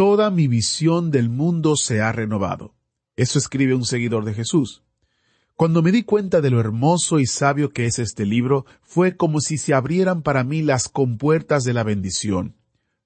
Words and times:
Toda 0.00 0.30
mi 0.30 0.48
visión 0.48 1.10
del 1.10 1.28
mundo 1.28 1.76
se 1.76 2.00
ha 2.00 2.10
renovado. 2.10 2.74
Eso 3.16 3.38
escribe 3.38 3.74
un 3.74 3.84
seguidor 3.84 4.24
de 4.24 4.32
Jesús. 4.32 4.82
Cuando 5.56 5.82
me 5.82 5.92
di 5.92 6.04
cuenta 6.04 6.40
de 6.40 6.48
lo 6.48 6.58
hermoso 6.58 7.18
y 7.18 7.26
sabio 7.26 7.68
que 7.68 7.84
es 7.84 7.98
este 7.98 8.24
libro, 8.24 8.64
fue 8.80 9.18
como 9.18 9.42
si 9.42 9.58
se 9.58 9.74
abrieran 9.74 10.22
para 10.22 10.42
mí 10.42 10.62
las 10.62 10.88
compuertas 10.88 11.64
de 11.64 11.74
la 11.74 11.82
bendición. 11.82 12.56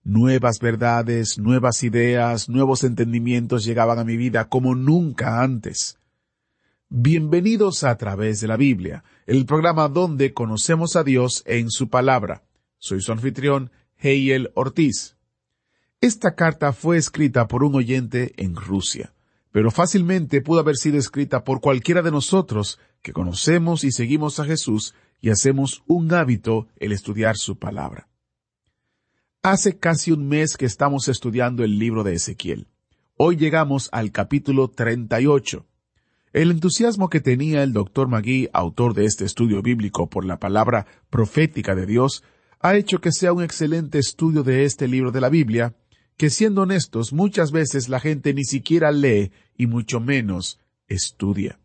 Nuevas 0.04 0.60
verdades, 0.60 1.36
nuevas 1.36 1.82
ideas, 1.82 2.48
nuevos 2.48 2.84
entendimientos 2.84 3.64
llegaban 3.64 3.98
a 3.98 4.04
mi 4.04 4.16
vida 4.16 4.48
como 4.48 4.76
nunca 4.76 5.42
antes. 5.42 5.98
Bienvenidos 6.90 7.82
a 7.82 7.96
través 7.96 8.40
de 8.40 8.46
la 8.46 8.56
Biblia, 8.56 9.02
el 9.26 9.46
programa 9.46 9.88
donde 9.88 10.32
conocemos 10.32 10.94
a 10.94 11.02
Dios 11.02 11.42
en 11.44 11.72
su 11.72 11.88
palabra. 11.88 12.44
Soy 12.78 13.00
su 13.00 13.10
anfitrión, 13.10 13.72
Heiel 13.98 14.52
Ortiz. 14.54 15.13
Esta 16.00 16.34
carta 16.34 16.72
fue 16.72 16.96
escrita 16.96 17.48
por 17.48 17.64
un 17.64 17.74
oyente 17.74 18.34
en 18.36 18.54
Rusia 18.56 19.14
pero 19.54 19.70
fácilmente 19.70 20.40
pudo 20.40 20.58
haber 20.58 20.74
sido 20.74 20.98
escrita 20.98 21.44
por 21.44 21.60
cualquiera 21.60 22.02
de 22.02 22.10
nosotros 22.10 22.80
que 23.02 23.12
conocemos 23.12 23.84
y 23.84 23.92
seguimos 23.92 24.40
a 24.40 24.44
Jesús 24.44 24.96
y 25.20 25.30
hacemos 25.30 25.84
un 25.86 26.12
hábito 26.12 26.66
el 26.76 26.90
estudiar 26.90 27.36
su 27.36 27.56
palabra. 27.56 28.08
Hace 29.44 29.78
casi 29.78 30.10
un 30.10 30.26
mes 30.26 30.56
que 30.56 30.66
estamos 30.66 31.06
estudiando 31.06 31.62
el 31.62 31.78
libro 31.78 32.02
de 32.02 32.14
Ezequiel. 32.14 32.66
Hoy 33.16 33.36
llegamos 33.36 33.88
al 33.92 34.10
capítulo 34.10 34.66
38. 34.66 35.64
El 36.32 36.50
entusiasmo 36.50 37.08
que 37.08 37.20
tenía 37.20 37.62
el 37.62 37.72
doctor 37.72 38.08
Magui, 38.08 38.48
autor 38.52 38.92
de 38.94 39.04
este 39.04 39.24
estudio 39.24 39.62
bíblico 39.62 40.10
por 40.10 40.24
la 40.24 40.40
palabra 40.40 40.84
profética 41.10 41.76
de 41.76 41.86
Dios, 41.86 42.24
ha 42.58 42.74
hecho 42.74 43.00
que 43.00 43.12
sea 43.12 43.32
un 43.32 43.44
excelente 43.44 44.00
estudio 44.00 44.42
de 44.42 44.64
este 44.64 44.88
libro 44.88 45.12
de 45.12 45.20
la 45.20 45.28
Biblia, 45.28 45.76
que 46.16 46.30
siendo 46.30 46.62
honestos 46.62 47.12
muchas 47.12 47.50
veces 47.50 47.88
la 47.88 48.00
gente 48.00 48.34
ni 48.34 48.44
siquiera 48.44 48.92
lee 48.92 49.32
y 49.56 49.66
mucho 49.66 50.00
menos 50.00 50.60
estudia. 50.86 51.58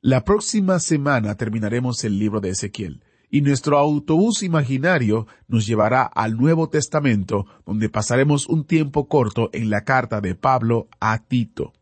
La 0.00 0.24
próxima 0.24 0.78
semana 0.78 1.36
terminaremos 1.36 2.04
el 2.04 2.18
libro 2.18 2.40
de 2.40 2.50
Ezequiel, 2.50 3.02
y 3.28 3.40
nuestro 3.40 3.76
autobús 3.76 4.44
imaginario 4.44 5.26
nos 5.48 5.66
llevará 5.66 6.02
al 6.02 6.36
Nuevo 6.36 6.68
Testamento, 6.68 7.46
donde 7.66 7.88
pasaremos 7.88 8.46
un 8.46 8.64
tiempo 8.64 9.08
corto 9.08 9.50
en 9.52 9.68
la 9.68 9.82
carta 9.82 10.20
de 10.20 10.36
Pablo 10.36 10.88
a 11.00 11.18
Tito. 11.26 11.72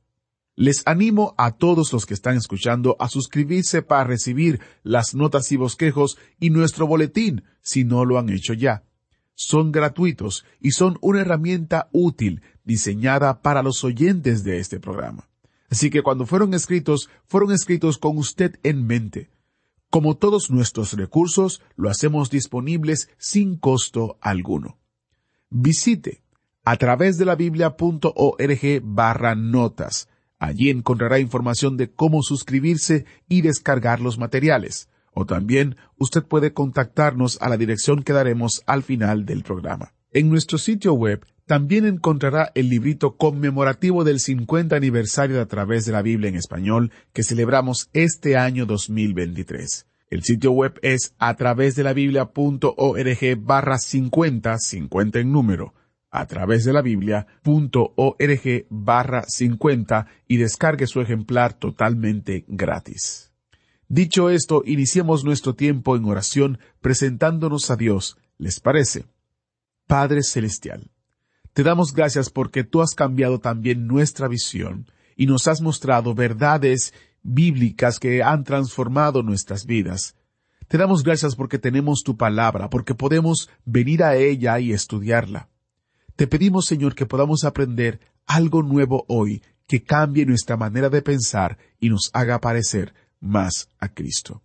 Les 0.57 0.83
animo 0.87 1.35
a 1.37 1.51
todos 1.51 1.93
los 1.93 2.07
que 2.07 2.15
están 2.15 2.37
escuchando 2.37 2.97
a 2.99 3.09
suscribirse 3.09 3.83
para 3.83 4.05
recibir 4.05 4.61
las 4.85 5.15
notas 5.15 5.53
y 5.53 5.57
bosquejos 5.57 6.17
y 6.41 6.49
nuestro 6.49 6.87
boletín, 6.87 7.45
si 7.61 7.85
no 7.85 8.05
lo 8.07 8.19
han 8.19 8.31
hecho 8.31 8.55
ya 8.55 8.85
son 9.35 9.73
gratuitos 9.73 10.45
y 10.61 10.73
son 10.73 10.99
una 11.01 11.21
herramienta 11.21 11.89
útil 11.93 12.43
diseñada 12.65 13.43
para 13.43 13.63
los 13.63 13.85
oyentes 13.85 14.45
de 14.45 14.59
este 14.59 14.81
programa. 14.81 15.29
Así 15.71 15.91
que 15.91 16.03
cuando 16.03 16.27
fueron 16.27 16.55
escritos, 16.55 17.11
fueron 17.27 17.53
escritos 17.53 17.99
con 17.99 18.17
usted 18.17 18.59
en 18.63 18.87
mente. 18.87 19.31
Como 19.91 20.17
todos 20.17 20.51
nuestros 20.51 20.93
recursos, 20.95 21.63
lo 21.77 21.91
hacemos 21.91 22.31
disponibles 22.31 23.11
sin 23.19 23.57
costo 23.57 24.19
alguno. 24.21 24.79
Visite 25.51 26.23
a 26.65 26.77
través 26.77 27.19
de 27.19 27.25
la 27.25 27.37
biblia.org 27.37 28.81
barra 28.83 29.35
notas. 29.35 30.09
Allí 30.39 30.71
encontrará 30.71 31.19
información 31.19 31.77
de 31.77 31.91
cómo 31.91 32.23
suscribirse 32.23 33.05
y 33.29 33.43
descargar 33.43 34.01
los 34.01 34.19
materiales 34.19 34.89
o 35.15 35.27
también 35.27 35.77
usted 35.97 36.23
puede 36.23 36.53
contactarnos 36.53 37.41
a 37.41 37.49
la 37.49 37.57
dirección 37.57 38.03
que 38.03 38.13
daremos 38.13 38.63
al 38.67 38.83
final 38.83 39.25
del 39.25 39.43
programa. 39.43 39.95
En 40.13 40.29
nuestro 40.29 40.59
sitio 40.59 40.95
web 40.95 41.25
también 41.47 41.87
encontrará 41.87 42.53
el 42.55 42.69
librito 42.69 43.17
conmemorativo 43.17 44.05
del 44.05 44.21
50 44.21 44.77
aniversario 44.77 45.37
de 45.37 45.43
A 45.43 45.47
través 45.47 45.85
de 45.85 45.93
la 45.93 46.03
Biblia 46.03 46.29
en 46.29 46.37
español 46.37 46.91
que 47.13 47.23
celebramos 47.23 47.91
este 47.93 48.37
año 48.37 48.65
2023. 48.65 49.87
El 50.09 50.23
sitio 50.23 50.53
web 50.53 50.79
es 50.83 51.15
a 51.19 51.35
través 51.35 51.75
de 51.75 51.83
la 51.83 51.93
barra 53.37 53.79
50, 53.79 54.59
50 54.59 55.19
en 55.19 55.33
número, 55.33 55.75
a 56.11 56.27
través 56.27 56.65
de 56.65 56.73
la 56.73 56.83
biblia.org 56.83 58.67
barra 58.71 59.25
50 59.27 60.07
y 60.29 60.37
descargue 60.37 60.87
su 60.87 61.01
ejemplar 61.01 61.55
totalmente 61.55 62.45
gratis. 62.47 63.34
Dicho 63.89 64.31
esto, 64.31 64.63
iniciemos 64.65 65.25
nuestro 65.25 65.55
tiempo 65.55 65.97
en 65.97 66.05
oración 66.07 66.59
presentándonos 66.81 67.71
a 67.71 67.77
Dios. 67.77 68.17
¿Les 68.39 68.61
parece? 68.61 69.07
Padre 69.87 70.23
Celestial, 70.23 70.91
te 71.53 71.63
damos 71.63 71.93
gracias 71.93 72.31
porque 72.31 72.65
tú 72.65 72.81
has 72.83 72.95
cambiado 72.95 73.39
también 73.39 73.87
nuestra 73.87 74.27
visión 74.29 74.87
y 75.17 75.27
nos 75.27 75.47
has 75.47 75.61
mostrado 75.61 76.15
verdades 76.15 76.95
bíblicas 77.23 77.99
que 77.99 78.23
han 78.23 78.45
transformado 78.45 79.23
nuestras 79.23 79.67
vidas. 79.67 80.17
Te 80.69 80.79
damos 80.79 81.03
gracias 81.03 81.37
porque 81.37 81.59
tenemos 81.59 82.03
tu 82.03 82.17
palabra, 82.17 82.71
porque 82.71 82.95
podemos 82.95 83.51
venir 83.65 84.03
a 84.03 84.17
ella 84.17 84.59
y 84.59 84.73
estudiarla. 84.73 85.49
Te 86.17 86.27
pedimos, 86.27 86.65
Señor, 86.65 86.95
que 86.95 87.07
podamos 87.07 87.45
aprender 87.45 88.01
algo 88.27 88.63
nuevo 88.63 89.05
hoy 89.09 89.43
que 89.67 89.83
cambie 89.83 90.27
nuestra 90.27 90.57
manera 90.57 90.89
de 90.89 91.03
pensar 91.03 91.59
y 91.81 91.91
nos 91.91 92.11
haga 92.13 92.41
parecer 92.41 92.95
más 93.25 93.69
a 93.79 93.89
Cristo. 93.89 94.43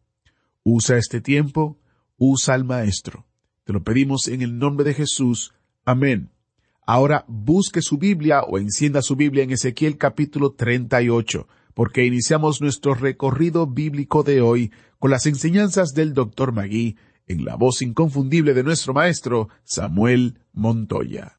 Usa 0.63 0.97
este 0.97 1.21
tiempo, 1.21 1.77
usa 2.17 2.55
al 2.55 2.63
Maestro. 2.63 3.25
Te 3.63 3.73
lo 3.73 3.83
pedimos 3.83 4.27
en 4.27 4.41
el 4.41 4.57
nombre 4.57 4.85
de 4.85 4.93
Jesús. 4.93 5.53
Amén. 5.85 6.31
Ahora 6.85 7.25
busque 7.27 7.81
su 7.81 7.97
Biblia 7.97 8.41
o 8.41 8.57
encienda 8.57 9.01
su 9.03 9.15
Biblia 9.15 9.43
en 9.43 9.51
Ezequiel 9.51 9.97
capítulo 9.97 10.53
38, 10.53 11.47
porque 11.75 12.05
iniciamos 12.05 12.61
nuestro 12.61 12.95
recorrido 12.95 13.67
bíblico 13.67 14.23
de 14.23 14.41
hoy 14.41 14.71
con 14.97 15.11
las 15.11 15.27
enseñanzas 15.27 15.93
del 15.93 16.13
Dr. 16.13 16.51
Magui 16.51 16.97
en 17.27 17.45
la 17.45 17.55
voz 17.55 17.81
inconfundible 17.83 18.53
de 18.53 18.63
nuestro 18.63 18.93
maestro 18.93 19.49
Samuel 19.63 20.39
Montoya. 20.51 21.38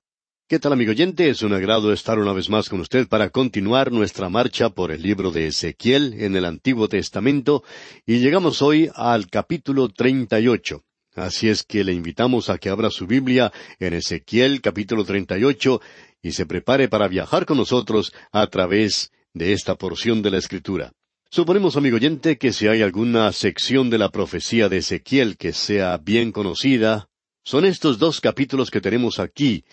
¿Qué 0.50 0.58
tal 0.58 0.72
amigo 0.72 0.90
oyente? 0.90 1.30
Es 1.30 1.42
un 1.42 1.52
agrado 1.52 1.92
estar 1.92 2.18
una 2.18 2.32
vez 2.32 2.48
más 2.48 2.68
con 2.68 2.80
usted 2.80 3.06
para 3.06 3.30
continuar 3.30 3.92
nuestra 3.92 4.28
marcha 4.28 4.68
por 4.68 4.90
el 4.90 5.00
libro 5.00 5.30
de 5.30 5.46
Ezequiel 5.46 6.12
en 6.18 6.34
el 6.34 6.44
Antiguo 6.44 6.88
Testamento 6.88 7.62
y 8.04 8.18
llegamos 8.18 8.60
hoy 8.60 8.90
al 8.96 9.28
capítulo 9.28 9.90
38. 9.90 10.82
Así 11.14 11.48
es 11.48 11.62
que 11.62 11.84
le 11.84 11.92
invitamos 11.92 12.50
a 12.50 12.58
que 12.58 12.68
abra 12.68 12.90
su 12.90 13.06
Biblia 13.06 13.52
en 13.78 13.94
Ezequiel 13.94 14.60
capítulo 14.60 15.04
38 15.04 15.80
y 16.20 16.32
se 16.32 16.46
prepare 16.46 16.88
para 16.88 17.06
viajar 17.06 17.46
con 17.46 17.56
nosotros 17.56 18.12
a 18.32 18.44
través 18.48 19.12
de 19.32 19.52
esta 19.52 19.76
porción 19.76 20.20
de 20.20 20.32
la 20.32 20.38
Escritura. 20.38 20.90
Suponemos, 21.30 21.76
amigo 21.76 21.94
oyente, 21.94 22.38
que 22.38 22.52
si 22.52 22.66
hay 22.66 22.82
alguna 22.82 23.30
sección 23.30 23.88
de 23.88 23.98
la 23.98 24.10
profecía 24.10 24.68
de 24.68 24.78
Ezequiel 24.78 25.36
que 25.36 25.52
sea 25.52 25.96
bien 25.98 26.32
conocida, 26.32 27.06
son 27.44 27.64
estos 27.64 28.00
dos 28.00 28.20
capítulos 28.20 28.68
que 28.70 28.80
tenemos 28.80 29.20
aquí, 29.20 29.64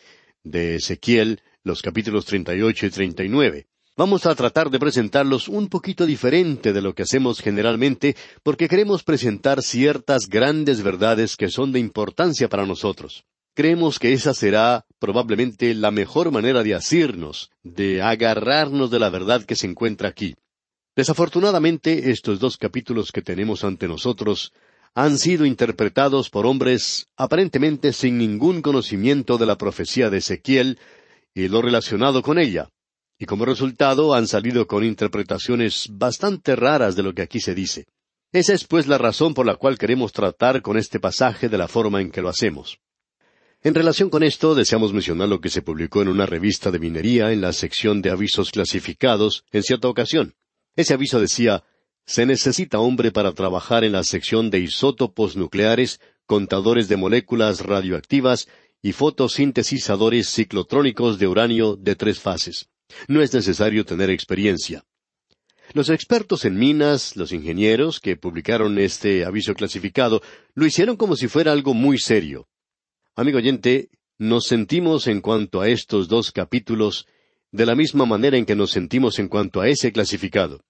de 0.50 0.76
Ezequiel, 0.76 1.42
los 1.64 1.82
capítulos 1.82 2.26
38 2.26 2.86
y 2.86 2.90
39. 2.90 3.68
Vamos 3.96 4.26
a 4.28 4.36
tratar 4.36 4.70
de 4.70 4.80
presentarlos 4.80 5.48
un 5.48 5.70
poquito 5.70 6.06
diferente 6.06 6.72
de 6.72 6.82
lo 6.82 6.94
que 6.94 7.04
hacemos 7.04 7.42
generalmente 7.42 8.16
porque 8.44 8.68
queremos 8.68 9.04
presentar 9.04 9.64
ciertas 9.64 10.28
grandes 10.28 10.84
verdades 10.84 11.36
que 11.36 11.50
son 11.50 11.72
de 11.72 11.80
importancia 11.80 12.48
para 12.48 12.66
nosotros. 12.66 13.26
Creemos 13.56 13.98
que 13.98 14.14
esa 14.14 14.36
será 14.36 14.86
probablemente 15.00 15.74
la 15.74 15.90
mejor 15.90 16.30
manera 16.32 16.62
de 16.62 16.76
asirnos, 16.76 17.50
de 17.64 18.04
agarrarnos 18.04 18.92
de 18.92 19.00
la 19.00 19.10
verdad 19.10 19.44
que 19.46 19.56
se 19.56 19.66
encuentra 19.66 20.10
aquí. 20.10 20.36
Desafortunadamente, 20.96 22.12
estos 22.12 22.40
dos 22.40 22.58
capítulos 22.58 23.12
que 23.12 23.24
tenemos 23.24 23.64
ante 23.64 23.88
nosotros 23.88 24.54
han 24.94 25.18
sido 25.18 25.46
interpretados 25.46 26.30
por 26.30 26.46
hombres 26.46 27.08
aparentemente 27.16 27.94
sin 27.94 28.18
ningún 28.18 28.62
conocimiento 28.62 29.38
de 29.38 29.46
la 29.46 29.58
profecía 29.58 30.10
de 30.10 30.18
Ezequiel 30.18 30.80
y 31.34 31.48
lo 31.48 31.62
relacionado 31.62 32.22
con 32.22 32.40
ella, 32.40 32.70
y 33.20 33.26
como 33.26 33.46
resultado 33.46 34.14
han 34.14 34.28
salido 34.28 34.68
con 34.68 34.84
interpretaciones 34.84 35.88
bastante 35.92 36.56
raras 36.56 36.96
de 36.96 37.04
lo 37.04 37.14
que 37.14 37.22
aquí 37.22 37.40
se 37.40 37.56
dice. 37.56 37.86
Esa 38.32 38.54
es 38.54 38.66
pues 38.66 38.88
la 38.88 38.98
razón 38.98 39.34
por 39.34 39.46
la 39.46 39.56
cual 39.56 39.78
queremos 39.78 40.12
tratar 40.12 40.62
con 40.62 40.78
este 40.78 41.00
pasaje 41.00 41.48
de 41.48 41.58
la 41.58 41.68
forma 41.68 42.02
en 42.02 42.12
que 42.12 42.22
lo 42.22 42.30
hacemos. 42.30 42.80
En 43.64 43.74
relación 43.74 44.10
con 44.10 44.24
esto, 44.24 44.54
deseamos 44.54 44.94
mencionar 44.94 45.30
lo 45.30 45.42
que 45.42 45.50
se 45.50 45.62
publicó 45.62 46.02
en 46.02 46.10
una 46.10 46.26
revista 46.26 46.70
de 46.70 46.80
minería 46.80 47.32
en 47.32 47.42
la 47.42 47.54
sección 47.54 48.02
de 48.02 48.12
avisos 48.12 48.52
clasificados 48.52 49.44
en 49.52 49.64
cierta 49.64 49.88
ocasión. 49.88 50.36
Ese 50.76 50.94
aviso 50.94 51.20
decía, 51.20 51.64
se 52.08 52.26
necesita 52.26 52.80
hombre 52.80 53.12
para 53.12 53.34
trabajar 53.34 53.84
en 53.84 53.92
la 53.92 54.04
sección 54.04 54.50
de 54.50 54.60
isótopos 54.60 55.36
nucleares, 55.36 56.00
contadores 56.26 56.88
de 56.88 56.96
moléculas 56.96 57.60
radioactivas 57.60 58.48
y 58.82 58.94
fotosintetizadores 58.94 60.30
ciclotrónicos 60.30 61.20
de 61.20 61.28
uranio 61.28 61.76
de 61.76 61.96
tres 61.96 62.20
fases. 62.20 62.70
No 63.10 63.22
es 63.22 63.34
necesario 63.34 63.86
tener 63.86 64.10
experiencia. 64.10 64.86
Los 65.74 65.90
expertos 65.90 66.46
en 66.46 66.58
minas, 66.58 67.18
los 67.18 67.34
ingenieros 67.34 68.00
que 68.00 68.16
publicaron 68.16 68.80
este 68.80 69.26
aviso 69.26 69.54
clasificado, 69.54 70.22
lo 70.54 70.66
hicieron 70.66 70.96
como 70.96 71.18
si 71.18 71.28
fuera 71.28 71.52
algo 71.52 71.74
muy 71.74 71.98
serio. 71.98 72.48
Amigo 73.18 73.40
oyente, 73.40 73.90
nos 74.18 74.46
sentimos 74.46 75.08
en 75.08 75.20
cuanto 75.20 75.60
a 75.60 75.68
estos 75.68 76.08
dos 76.08 76.32
capítulos 76.32 77.06
de 77.52 77.66
la 77.66 77.76
misma 77.76 78.06
manera 78.06 78.38
en 78.38 78.46
que 78.46 78.56
nos 78.56 78.72
sentimos 78.72 79.20
en 79.20 79.28
cuanto 79.28 79.60
a 79.60 79.68
ese 79.68 79.92
clasificado. 79.92 80.64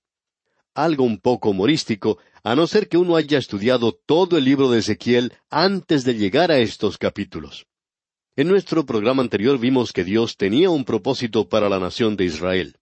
Algo 0.77 1.05
un 1.05 1.17
poco 1.17 1.49
humorístico, 1.49 2.19
a 2.43 2.53
no 2.53 2.67
ser 2.67 2.87
que 2.87 2.99
uno 2.99 3.15
haya 3.15 3.39
estudiado 3.39 3.93
todo 4.05 4.37
el 4.37 4.43
libro 4.43 4.69
de 4.69 4.77
Ezequiel 4.77 5.33
antes 5.49 6.03
de 6.03 6.13
llegar 6.13 6.51
a 6.51 6.59
estos 6.59 6.99
capítulos. 6.99 7.65
En 8.35 8.47
nuestro 8.47 8.85
programa 8.85 9.23
anterior 9.23 9.57
vimos 9.57 9.91
que 9.91 10.03
Dios 10.03 10.37
tenía 10.37 10.69
un 10.69 10.85
propósito 10.85 11.49
para 11.49 11.67
la 11.67 11.79
nación 11.79 12.15
de 12.15 12.25
Israel. 12.25 12.75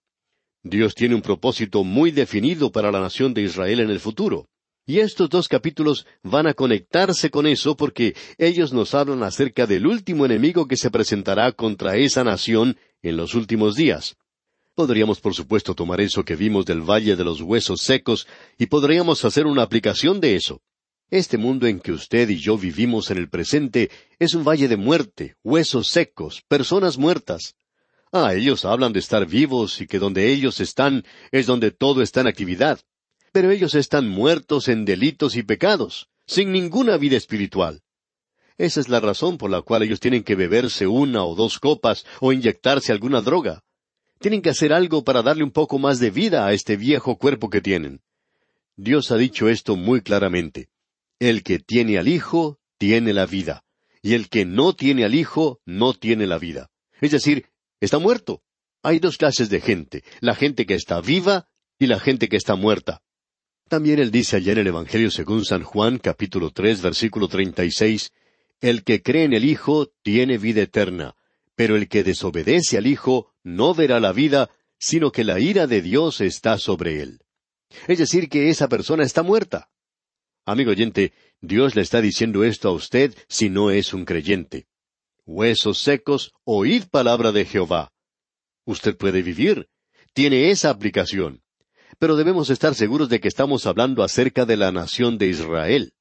Dios 0.61 0.93
tiene 0.93 1.15
un 1.15 1.21
propósito 1.21 1.85
muy 1.85 2.11
definido 2.11 2.69
para 2.69 2.91
la 2.91 2.99
nación 2.99 3.33
de 3.33 3.43
Israel 3.43 3.79
en 3.79 3.89
el 3.89 4.01
futuro. 4.01 4.49
Y 4.85 4.99
estos 4.99 5.29
dos 5.29 5.47
capítulos 5.47 6.05
van 6.21 6.47
a 6.47 6.53
conectarse 6.53 7.29
con 7.29 7.47
eso 7.47 7.77
porque 7.77 8.13
ellos 8.37 8.73
nos 8.73 8.93
hablan 8.93 9.23
acerca 9.23 9.67
del 9.67 9.87
último 9.87 10.25
enemigo 10.25 10.67
que 10.67 10.75
se 10.75 10.91
presentará 10.91 11.53
contra 11.53 11.95
esa 11.95 12.25
nación 12.25 12.75
en 13.01 13.15
los 13.15 13.35
últimos 13.35 13.77
días. 13.77 14.17
Podríamos, 14.75 15.19
por 15.21 15.33
supuesto, 15.33 15.73
tomar 15.73 16.01
eso 16.01 16.23
que 16.23 16.35
vimos 16.35 16.65
del 16.65 16.81
Valle 16.81 17.15
de 17.15 17.23
los 17.23 17.41
Huesos 17.41 17.81
Secos 17.81 18.27
y 18.57 18.67
podríamos 18.67 19.25
hacer 19.25 19.47
una 19.47 19.63
aplicación 19.63 20.19
de 20.19 20.35
eso. 20.35 20.61
Este 21.09 21.37
mundo 21.37 21.65
en 21.65 21.79
que 21.79 21.91
usted 21.91 22.29
y 22.29 22.37
yo 22.37 22.57
vivimos 22.57 23.09
en 23.09 23.17
el 23.17 23.29
presente 23.29 23.89
es 24.19 24.33
un 24.33 24.43
valle 24.43 24.67
de 24.67 24.75
muerte, 24.75 25.35
huesos 25.43 25.87
secos, 25.87 26.43
personas 26.47 26.97
muertas. 26.97 27.55
Ah, 28.11 28.33
ellos 28.33 28.65
hablan 28.65 28.91
de 28.91 28.99
estar 28.99 29.25
vivos 29.25 29.81
y 29.81 29.87
que 29.87 29.99
donde 29.99 30.31
ellos 30.31 30.59
están 30.59 31.05
es 31.31 31.45
donde 31.45 31.71
todo 31.71 32.01
está 32.01 32.21
en 32.21 32.27
actividad 32.27 32.79
pero 33.35 33.51
ellos 33.51 33.75
están 33.75 34.07
muertos 34.07 34.69
en 34.69 34.85
delitos 34.85 35.35
y 35.35 35.43
pecados, 35.43 36.07
sin 36.25 36.53
ninguna 36.53 36.95
vida 36.95 37.17
espiritual. 37.17 37.81
Esa 38.57 38.79
es 38.79 38.87
la 38.87 39.01
razón 39.01 39.37
por 39.37 39.51
la 39.51 39.61
cual 39.61 39.83
ellos 39.83 39.99
tienen 39.99 40.23
que 40.23 40.35
beberse 40.35 40.87
una 40.87 41.25
o 41.25 41.35
dos 41.35 41.59
copas 41.59 42.05
o 42.21 42.31
inyectarse 42.31 42.93
alguna 42.93 43.19
droga. 43.19 43.61
Tienen 44.19 44.41
que 44.41 44.49
hacer 44.49 44.73
algo 44.73 45.03
para 45.03 45.21
darle 45.21 45.43
un 45.43 45.51
poco 45.51 45.77
más 45.77 45.99
de 45.99 46.09
vida 46.09 46.45
a 46.45 46.53
este 46.53 46.77
viejo 46.77 47.17
cuerpo 47.17 47.49
que 47.49 47.61
tienen. 47.61 48.01
Dios 48.75 49.11
ha 49.11 49.17
dicho 49.17 49.49
esto 49.49 49.75
muy 49.75 50.01
claramente. 50.01 50.69
El 51.19 51.43
que 51.43 51.59
tiene 51.59 51.97
al 51.97 52.07
Hijo, 52.07 52.59
tiene 52.77 53.13
la 53.13 53.25
vida. 53.25 53.63
Y 54.01 54.13
el 54.13 54.29
que 54.29 54.45
no 54.45 54.73
tiene 54.73 55.05
al 55.05 55.15
Hijo, 55.15 55.59
no 55.65 55.93
tiene 55.93 56.27
la 56.27 56.37
vida. 56.37 56.69
Es 57.01 57.11
decir, 57.11 57.45
está 57.79 57.99
muerto. 57.99 58.41
Hay 58.83 58.99
dos 58.99 59.17
clases 59.17 59.49
de 59.49 59.61
gente, 59.61 60.03
la 60.19 60.35
gente 60.35 60.65
que 60.65 60.75
está 60.75 61.01
viva 61.01 61.47
y 61.79 61.87
la 61.87 61.99
gente 61.99 62.29
que 62.29 62.37
está 62.37 62.55
muerta. 62.55 63.01
También 63.67 63.97
él 63.97 64.11
dice 64.11 64.35
allá 64.35 64.51
en 64.51 64.59
el 64.59 64.67
Evangelio 64.67 65.09
según 65.09 65.43
San 65.43 65.63
Juan 65.63 65.97
capítulo 65.97 66.51
tres 66.51 66.83
versículo 66.83 67.27
treinta 67.27 67.65
y 67.65 67.71
seis, 67.71 68.11
El 68.61 68.83
que 68.83 69.01
cree 69.01 69.23
en 69.23 69.33
el 69.33 69.43
Hijo 69.43 69.91
tiene 70.03 70.37
vida 70.37 70.61
eterna, 70.61 71.15
pero 71.55 71.75
el 71.75 71.87
que 71.87 72.03
desobedece 72.03 72.77
al 72.77 72.87
Hijo 72.87 73.33
no 73.43 73.73
verá 73.73 73.99
la 73.99 74.11
vida, 74.11 74.49
sino 74.77 75.11
que 75.11 75.23
la 75.23 75.39
ira 75.39 75.67
de 75.67 75.81
Dios 75.81 76.21
está 76.21 76.57
sobre 76.57 77.01
él. 77.01 77.19
Es 77.87 77.97
decir, 77.97 78.29
que 78.29 78.49
esa 78.49 78.67
persona 78.67 79.03
está 79.03 79.23
muerta. 79.23 79.69
Amigo 80.45 80.71
oyente, 80.71 81.13
Dios 81.41 81.75
le 81.75 81.81
está 81.81 82.01
diciendo 82.01 82.43
esto 82.43 82.69
a 82.69 82.71
usted 82.73 83.15
si 83.27 83.49
no 83.49 83.71
es 83.71 83.93
un 83.93 84.05
creyente. 84.05 84.67
Huesos 85.25 85.79
secos, 85.79 86.33
oíd 86.43 86.83
palabra 86.91 87.31
de 87.31 87.45
Jehová. 87.45 87.91
Usted 88.65 88.95
puede 88.95 89.21
vivir. 89.21 89.69
Tiene 90.13 90.51
esa 90.51 90.69
aplicación 90.69 91.41
pero 91.99 92.15
debemos 92.15 92.49
estar 92.49 92.75
seguros 92.75 93.09
de 93.09 93.19
que 93.19 93.27
estamos 93.27 93.65
hablando 93.65 94.03
acerca 94.03 94.45
de 94.45 94.57
la 94.57 94.71
nación 94.71 95.17
de 95.17 95.27
Israel. 95.27 95.93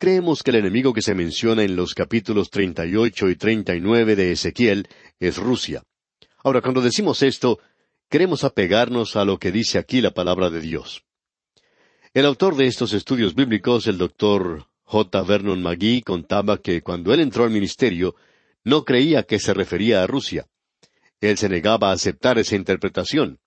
Creemos 0.00 0.42
que 0.42 0.50
el 0.50 0.56
enemigo 0.56 0.94
que 0.94 1.02
se 1.02 1.14
menciona 1.14 1.62
en 1.62 1.76
los 1.76 1.92
capítulos 1.92 2.48
38 2.48 3.28
y 3.28 3.36
39 3.36 4.16
de 4.16 4.32
Ezequiel 4.32 4.88
es 5.18 5.36
Rusia. 5.36 5.82
Ahora, 6.42 6.62
cuando 6.62 6.80
decimos 6.80 7.22
esto, 7.22 7.58
queremos 8.08 8.42
apegarnos 8.42 9.16
a 9.16 9.26
lo 9.26 9.36
que 9.36 9.52
dice 9.52 9.76
aquí 9.76 10.00
la 10.00 10.12
palabra 10.12 10.48
de 10.48 10.62
Dios. 10.62 11.04
El 12.14 12.24
autor 12.24 12.56
de 12.56 12.66
estos 12.66 12.94
estudios 12.94 13.34
bíblicos, 13.34 13.86
el 13.88 13.98
doctor 13.98 14.68
J. 14.84 15.22
Vernon 15.22 15.62
McGee, 15.62 16.00
contaba 16.00 16.56
que 16.56 16.80
cuando 16.80 17.12
él 17.12 17.20
entró 17.20 17.44
al 17.44 17.50
ministerio, 17.50 18.14
no 18.64 18.86
creía 18.86 19.24
que 19.24 19.38
se 19.38 19.52
refería 19.52 20.02
a 20.02 20.06
Rusia. 20.06 20.46
Él 21.20 21.36
se 21.36 21.50
negaba 21.50 21.90
a 21.90 21.92
aceptar 21.92 22.38
esa 22.38 22.56
interpretación 22.56 23.38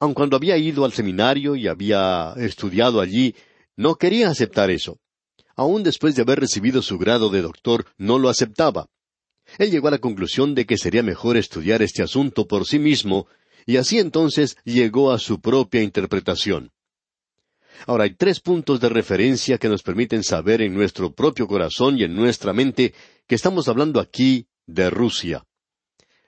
aun 0.00 0.14
cuando 0.14 0.36
había 0.36 0.56
ido 0.56 0.84
al 0.84 0.92
seminario 0.92 1.56
y 1.56 1.66
había 1.66 2.34
estudiado 2.36 3.00
allí, 3.00 3.34
no 3.76 3.96
quería 3.96 4.28
aceptar 4.28 4.70
eso. 4.70 5.00
Aun 5.58 5.82
después 5.82 6.14
de 6.14 6.22
haber 6.22 6.38
recibido 6.38 6.82
su 6.82 6.98
grado 6.98 7.30
de 7.30 7.42
doctor, 7.42 7.84
no 7.98 8.20
lo 8.20 8.28
aceptaba. 8.28 8.86
Él 9.58 9.72
llegó 9.72 9.88
a 9.88 9.90
la 9.90 9.98
conclusión 9.98 10.54
de 10.54 10.66
que 10.66 10.78
sería 10.78 11.02
mejor 11.02 11.36
estudiar 11.36 11.82
este 11.82 12.00
asunto 12.00 12.46
por 12.46 12.64
sí 12.64 12.78
mismo, 12.78 13.26
y 13.66 13.76
así 13.76 13.98
entonces 13.98 14.56
llegó 14.64 15.10
a 15.10 15.18
su 15.18 15.40
propia 15.40 15.82
interpretación. 15.82 16.70
Ahora 17.88 18.04
hay 18.04 18.14
tres 18.14 18.38
puntos 18.38 18.78
de 18.78 18.88
referencia 18.88 19.58
que 19.58 19.68
nos 19.68 19.82
permiten 19.82 20.22
saber 20.22 20.62
en 20.62 20.74
nuestro 20.74 21.12
propio 21.12 21.48
corazón 21.48 21.98
y 21.98 22.04
en 22.04 22.14
nuestra 22.14 22.52
mente 22.52 22.94
que 23.26 23.34
estamos 23.34 23.66
hablando 23.66 23.98
aquí 23.98 24.46
de 24.64 24.90
Rusia. 24.90 25.44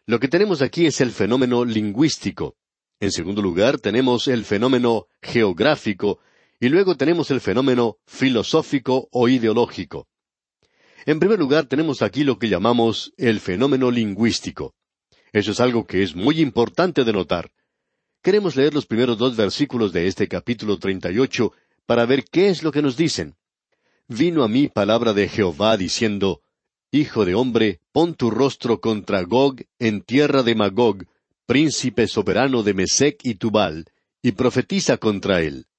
Lo 0.06 0.19
que 0.19 0.26
tenemos 0.26 0.61
aquí 0.61 0.87
es 0.87 1.00
el 1.00 1.12
fenómeno 1.12 1.65
lingüístico. 1.65 2.56
En 2.99 3.12
segundo 3.12 3.43
lugar, 3.43 3.79
tenemos 3.79 4.26
el 4.26 4.44
fenómeno 4.44 5.06
geográfico 5.23 6.19
y 6.61 6.69
luego 6.69 6.95
tenemos 6.95 7.31
el 7.31 7.41
fenómeno 7.41 7.97
filosófico 8.07 9.09
o 9.11 9.29
ideológico. 9.29 10.07
En 11.07 11.19
primer 11.19 11.39
lugar, 11.39 11.65
tenemos 11.65 12.03
aquí 12.03 12.23
lo 12.23 12.39
que 12.39 12.51
llamamos 12.51 13.15
el 13.17 13.41
fenómeno 13.41 13.91
lingüístico. 13.91 14.75
Eso 15.33 15.53
es 15.53 15.61
algo 15.61 15.87
que 15.87 16.03
es 16.03 16.14
muy 16.14 16.40
importante 16.40 17.05
de 17.05 17.12
notar. 17.14 17.50
Queremos 18.23 18.57
leer 18.57 18.75
los 18.75 18.85
primeros 18.85 19.17
dos 19.17 19.35
versículos 19.35 19.93
de 19.95 20.07
este 20.07 20.29
capítulo 20.29 20.79
38 20.79 21.52
para 21.87 22.05
ver 22.05 22.25
qué 22.25 22.50
es 22.50 22.62
lo 22.62 22.71
que 22.71 22.83
nos 22.83 22.99
dicen. 22.99 23.37
Vino 24.07 24.45
a 24.45 24.49
mí 24.49 24.69
palabra 24.69 25.14
de 25.14 25.29
Jehová 25.29 25.79
diciendo, 25.79 26.43
Hijo 26.93 27.25
de 27.25 27.35
hombre, 27.35 27.81
pon 27.93 28.14
tu 28.14 28.31
rostro 28.31 28.81
contra 28.81 29.23
Gog 29.23 29.62
en 29.79 30.02
tierra 30.02 30.43
de 30.43 30.55
Magog, 30.55 31.07
príncipe 31.47 32.07
soberano 32.09 32.62
de 32.62 32.75
Mesec 32.75 33.21
y 33.23 33.37
Tubal, 33.37 33.87
y 34.21 34.33
profetiza 34.33 34.99
contra 34.99 35.40
él. 35.40 35.70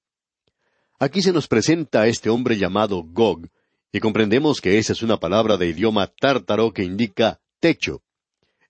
Aquí 1.01 1.23
se 1.23 1.33
nos 1.33 1.47
presenta 1.47 2.05
este 2.05 2.29
hombre 2.29 2.57
llamado 2.57 3.03
Gog, 3.03 3.49
y 3.91 3.99
comprendemos 3.99 4.61
que 4.61 4.77
esa 4.77 4.93
es 4.93 5.01
una 5.01 5.17
palabra 5.17 5.57
de 5.57 5.67
idioma 5.67 6.05
tártaro 6.05 6.71
que 6.71 6.83
indica 6.83 7.41
techo. 7.59 8.03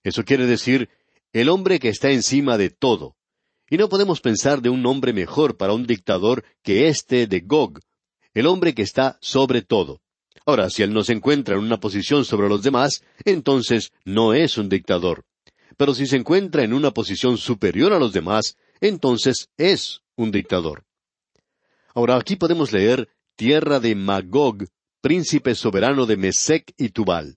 Eso 0.02 0.24
quiere 0.24 0.46
decir 0.46 0.88
el 1.34 1.50
hombre 1.50 1.78
que 1.78 1.90
está 1.90 2.10
encima 2.10 2.56
de 2.56 2.70
todo. 2.70 3.16
Y 3.68 3.76
no 3.76 3.90
podemos 3.90 4.22
pensar 4.22 4.62
de 4.62 4.70
un 4.70 4.80
nombre 4.80 5.12
mejor 5.12 5.58
para 5.58 5.74
un 5.74 5.86
dictador 5.86 6.42
que 6.62 6.88
este 6.88 7.26
de 7.26 7.40
Gog, 7.40 7.80
el 8.32 8.46
hombre 8.46 8.74
que 8.74 8.80
está 8.80 9.18
sobre 9.20 9.60
todo. 9.60 10.00
Ahora, 10.46 10.70
si 10.70 10.82
él 10.82 10.94
no 10.94 11.04
se 11.04 11.12
encuentra 11.12 11.56
en 11.56 11.60
una 11.60 11.80
posición 11.80 12.24
sobre 12.24 12.48
los 12.48 12.62
demás, 12.62 13.04
entonces 13.26 13.92
no 14.06 14.32
es 14.32 14.56
un 14.56 14.70
dictador 14.70 15.26
pero 15.76 15.94
si 15.94 16.06
se 16.06 16.16
encuentra 16.16 16.62
en 16.62 16.72
una 16.72 16.92
posición 16.92 17.38
superior 17.38 17.92
a 17.92 17.98
los 17.98 18.12
demás, 18.12 18.56
entonces 18.80 19.48
es 19.56 20.02
un 20.16 20.30
dictador. 20.30 20.84
Ahora 21.94 22.16
aquí 22.16 22.36
podemos 22.36 22.72
leer 22.72 23.08
tierra 23.36 23.80
de 23.80 23.94
Magog, 23.94 24.64
príncipe 25.00 25.54
soberano 25.54 26.06
de 26.06 26.16
Mesec 26.16 26.72
y 26.76 26.88
Tubal. 26.88 27.36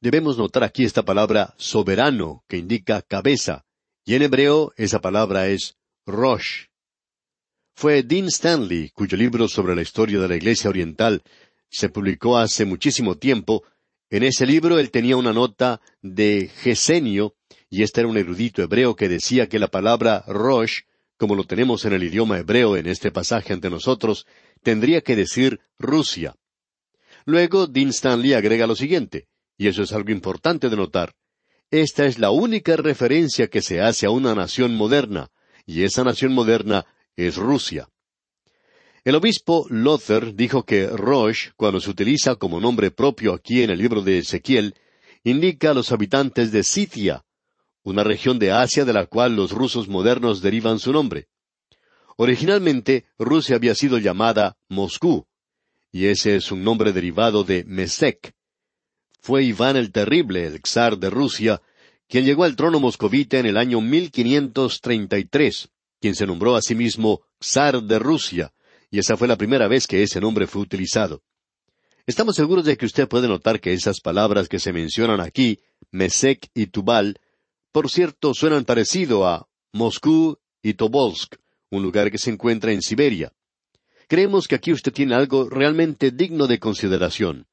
Debemos 0.00 0.36
notar 0.38 0.64
aquí 0.64 0.84
esta 0.84 1.04
palabra 1.04 1.54
soberano, 1.56 2.44
que 2.48 2.56
indica 2.56 3.02
cabeza, 3.02 3.64
y 4.04 4.14
en 4.14 4.22
hebreo 4.22 4.72
esa 4.76 5.00
palabra 5.00 5.48
es 5.48 5.76
Rosh. 6.04 6.66
Fue 7.74 8.02
Dean 8.02 8.26
Stanley, 8.26 8.90
cuyo 8.90 9.16
libro 9.16 9.48
sobre 9.48 9.74
la 9.74 9.82
historia 9.82 10.18
de 10.18 10.28
la 10.28 10.36
Iglesia 10.36 10.70
Oriental 10.70 11.22
se 11.68 11.88
publicó 11.88 12.38
hace 12.38 12.64
muchísimo 12.64 13.16
tiempo. 13.16 13.64
En 14.10 14.22
ese 14.22 14.46
libro 14.46 14.78
él 14.78 14.90
tenía 14.90 15.16
una 15.16 15.32
nota 15.32 15.80
de 16.02 16.50
Gesenio, 16.56 17.34
y 17.68 17.82
este 17.82 18.00
era 18.00 18.08
un 18.08 18.16
erudito 18.16 18.62
hebreo 18.62 18.96
que 18.96 19.08
decía 19.08 19.48
que 19.48 19.58
la 19.58 19.68
palabra 19.68 20.24
Rosh, 20.26 20.82
como 21.16 21.34
lo 21.34 21.44
tenemos 21.44 21.84
en 21.84 21.92
el 21.92 22.02
idioma 22.02 22.38
hebreo 22.38 22.76
en 22.76 22.86
este 22.86 23.10
pasaje 23.10 23.52
ante 23.52 23.70
nosotros, 23.70 24.26
tendría 24.62 25.00
que 25.00 25.16
decir 25.16 25.60
Rusia. 25.78 26.34
Luego 27.24 27.66
Dean 27.66 27.88
Stanley 27.88 28.34
agrega 28.34 28.66
lo 28.66 28.76
siguiente, 28.76 29.28
Y 29.58 29.68
eso 29.68 29.82
es 29.82 29.92
algo 29.92 30.10
importante 30.10 30.68
de 30.68 30.76
notar. 30.76 31.14
Esta 31.70 32.04
es 32.04 32.18
la 32.18 32.30
única 32.30 32.76
referencia 32.76 33.48
que 33.48 33.62
se 33.62 33.80
hace 33.80 34.06
a 34.06 34.10
una 34.10 34.34
nación 34.34 34.74
moderna, 34.74 35.30
y 35.64 35.82
esa 35.82 36.04
nación 36.04 36.32
moderna 36.32 36.84
es 37.16 37.36
Rusia. 37.36 37.88
El 39.02 39.14
obispo 39.14 39.66
Lothar 39.70 40.34
dijo 40.34 40.64
que 40.64 40.88
Rosh, 40.88 41.50
cuando 41.56 41.80
se 41.80 41.90
utiliza 41.90 42.36
como 42.36 42.60
nombre 42.60 42.90
propio 42.90 43.32
aquí 43.34 43.62
en 43.62 43.70
el 43.70 43.78
libro 43.78 44.02
de 44.02 44.18
Ezequiel, 44.18 44.74
indica 45.24 45.70
a 45.70 45.74
los 45.74 45.90
habitantes 45.90 46.52
de 46.52 46.62
Scythia, 46.62 47.24
una 47.86 48.02
región 48.02 48.40
de 48.40 48.50
Asia 48.50 48.84
de 48.84 48.92
la 48.92 49.06
cual 49.06 49.36
los 49.36 49.52
rusos 49.52 49.86
modernos 49.86 50.42
derivan 50.42 50.80
su 50.80 50.92
nombre. 50.92 51.28
Originalmente, 52.16 53.04
Rusia 53.16 53.54
había 53.54 53.76
sido 53.76 53.98
llamada 53.98 54.56
Moscú, 54.68 55.28
y 55.92 56.06
ese 56.06 56.34
es 56.34 56.50
un 56.50 56.64
nombre 56.64 56.92
derivado 56.92 57.44
de 57.44 57.62
Mesek. 57.64 58.34
Fue 59.20 59.44
Iván 59.44 59.76
el 59.76 59.92
Terrible, 59.92 60.46
el 60.46 60.60
zar 60.66 60.98
de 60.98 61.10
Rusia, 61.10 61.62
quien 62.08 62.24
llegó 62.24 62.42
al 62.42 62.56
trono 62.56 62.80
moscovita 62.80 63.38
en 63.38 63.46
el 63.46 63.56
año 63.56 63.80
1533, 63.80 65.68
quien 66.00 66.16
se 66.16 66.26
nombró 66.26 66.56
a 66.56 66.62
sí 66.62 66.74
mismo 66.74 67.20
zar 67.40 67.80
de 67.84 68.00
Rusia, 68.00 68.52
y 68.90 68.98
esa 68.98 69.16
fue 69.16 69.28
la 69.28 69.38
primera 69.38 69.68
vez 69.68 69.86
que 69.86 70.02
ese 70.02 70.20
nombre 70.20 70.48
fue 70.48 70.62
utilizado. 70.62 71.22
Estamos 72.04 72.34
seguros 72.34 72.64
de 72.64 72.76
que 72.76 72.86
usted 72.86 73.06
puede 73.06 73.28
notar 73.28 73.60
que 73.60 73.72
esas 73.72 74.00
palabras 74.00 74.48
que 74.48 74.58
se 74.58 74.72
mencionan 74.72 75.20
aquí, 75.20 75.60
Mesek 75.92 76.50
y 76.52 76.66
Tubal, 76.66 77.20
por 77.76 77.90
cierto, 77.90 78.32
suenan 78.32 78.64
parecido 78.64 79.26
a 79.26 79.50
Moscú 79.74 80.38
y 80.62 80.72
Tobolsk, 80.72 81.36
un 81.70 81.82
lugar 81.82 82.10
que 82.10 82.16
se 82.16 82.30
encuentra 82.30 82.72
en 82.72 82.80
Siberia. 82.80 83.34
Creemos 84.08 84.48
que 84.48 84.54
aquí 84.54 84.72
usted 84.72 84.94
tiene 84.94 85.14
algo 85.14 85.50
realmente 85.50 86.10
digno 86.10 86.46
de 86.46 86.58
consideración. 86.58 87.46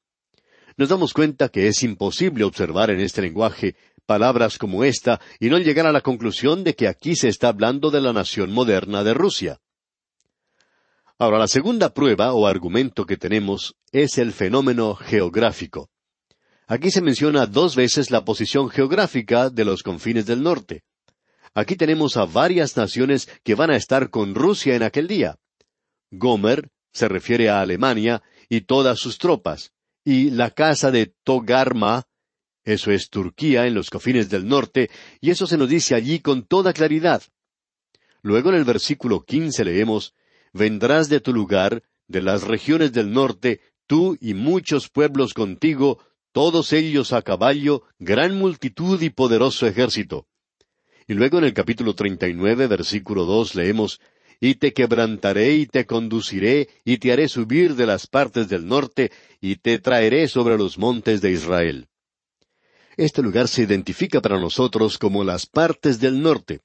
Nos 0.78 0.88
damos 0.88 1.12
cuenta 1.12 1.50
que 1.50 1.66
es 1.66 1.82
imposible 1.82 2.44
observar 2.44 2.88
en 2.88 3.00
este 3.00 3.20
lenguaje 3.20 3.76
palabras 4.06 4.56
como 4.56 4.82
esta 4.82 5.20
y 5.40 5.50
no 5.50 5.58
llegar 5.58 5.86
a 5.86 5.92
la 5.92 6.00
conclusión 6.00 6.64
de 6.64 6.74
que 6.74 6.88
aquí 6.88 7.16
se 7.16 7.28
está 7.28 7.48
hablando 7.48 7.90
de 7.90 8.00
la 8.00 8.14
nación 8.14 8.50
moderna 8.50 9.04
de 9.04 9.12
Rusia. 9.12 9.60
Ahora, 11.18 11.38
la 11.38 11.48
segunda 11.48 11.92
prueba 11.92 12.32
o 12.32 12.46
argumento 12.46 13.04
que 13.04 13.18
tenemos 13.18 13.76
es 13.92 14.16
el 14.16 14.32
fenómeno 14.32 14.94
geográfico. 14.94 15.90
Aquí 16.66 16.90
se 16.90 17.02
menciona 17.02 17.46
dos 17.46 17.76
veces 17.76 18.10
la 18.10 18.24
posición 18.24 18.70
geográfica 18.70 19.50
de 19.50 19.64
los 19.64 19.82
confines 19.82 20.26
del 20.26 20.42
norte. 20.42 20.82
Aquí 21.52 21.76
tenemos 21.76 22.16
a 22.16 22.24
varias 22.24 22.76
naciones 22.76 23.28
que 23.42 23.54
van 23.54 23.70
a 23.70 23.76
estar 23.76 24.10
con 24.10 24.34
Rusia 24.34 24.74
en 24.74 24.82
aquel 24.82 25.06
día. 25.06 25.38
Gomer 26.10 26.70
se 26.92 27.08
refiere 27.08 27.50
a 27.50 27.60
Alemania 27.60 28.22
y 28.48 28.62
todas 28.62 28.98
sus 28.98 29.18
tropas, 29.18 29.72
y 30.04 30.30
la 30.30 30.50
casa 30.50 30.90
de 30.90 31.14
Togarma, 31.22 32.04
eso 32.64 32.90
es 32.90 33.10
Turquía 33.10 33.66
en 33.66 33.74
los 33.74 33.90
confines 33.90 34.30
del 34.30 34.48
norte, 34.48 34.90
y 35.20 35.30
eso 35.30 35.46
se 35.46 35.58
nos 35.58 35.68
dice 35.68 35.94
allí 35.94 36.20
con 36.20 36.44
toda 36.44 36.72
claridad. 36.72 37.22
Luego 38.22 38.50
en 38.50 38.56
el 38.56 38.64
versículo 38.64 39.24
quince 39.24 39.64
leemos 39.64 40.14
vendrás 40.52 41.08
de 41.08 41.20
tu 41.20 41.34
lugar, 41.34 41.82
de 42.08 42.22
las 42.22 42.44
regiones 42.44 42.92
del 42.92 43.12
norte, 43.12 43.60
tú 43.86 44.16
y 44.20 44.34
muchos 44.34 44.88
pueblos 44.88 45.34
contigo, 45.34 45.98
todos 46.34 46.72
ellos 46.72 47.12
a 47.12 47.22
caballo, 47.22 47.84
gran 48.00 48.36
multitud 48.36 49.00
y 49.00 49.10
poderoso 49.10 49.68
ejército. 49.68 50.26
Y 51.06 51.14
luego 51.14 51.38
en 51.38 51.44
el 51.44 51.54
capítulo 51.54 51.94
treinta 51.94 52.26
y 52.26 52.34
nueve, 52.34 52.66
versículo 52.66 53.24
dos, 53.24 53.54
leemos 53.54 54.00
Y 54.40 54.56
te 54.56 54.72
quebrantaré 54.72 55.54
y 55.54 55.66
te 55.66 55.86
conduciré, 55.86 56.68
y 56.84 56.98
te 56.98 57.12
haré 57.12 57.28
subir 57.28 57.76
de 57.76 57.86
las 57.86 58.08
partes 58.08 58.48
del 58.48 58.66
norte, 58.66 59.12
y 59.40 59.56
te 59.56 59.78
traeré 59.78 60.26
sobre 60.26 60.58
los 60.58 60.76
montes 60.76 61.20
de 61.20 61.30
Israel. 61.30 61.86
Este 62.96 63.22
lugar 63.22 63.46
se 63.46 63.62
identifica 63.62 64.20
para 64.20 64.40
nosotros 64.40 64.98
como 64.98 65.22
las 65.22 65.46
partes 65.46 66.00
del 66.00 66.20
norte. 66.20 66.62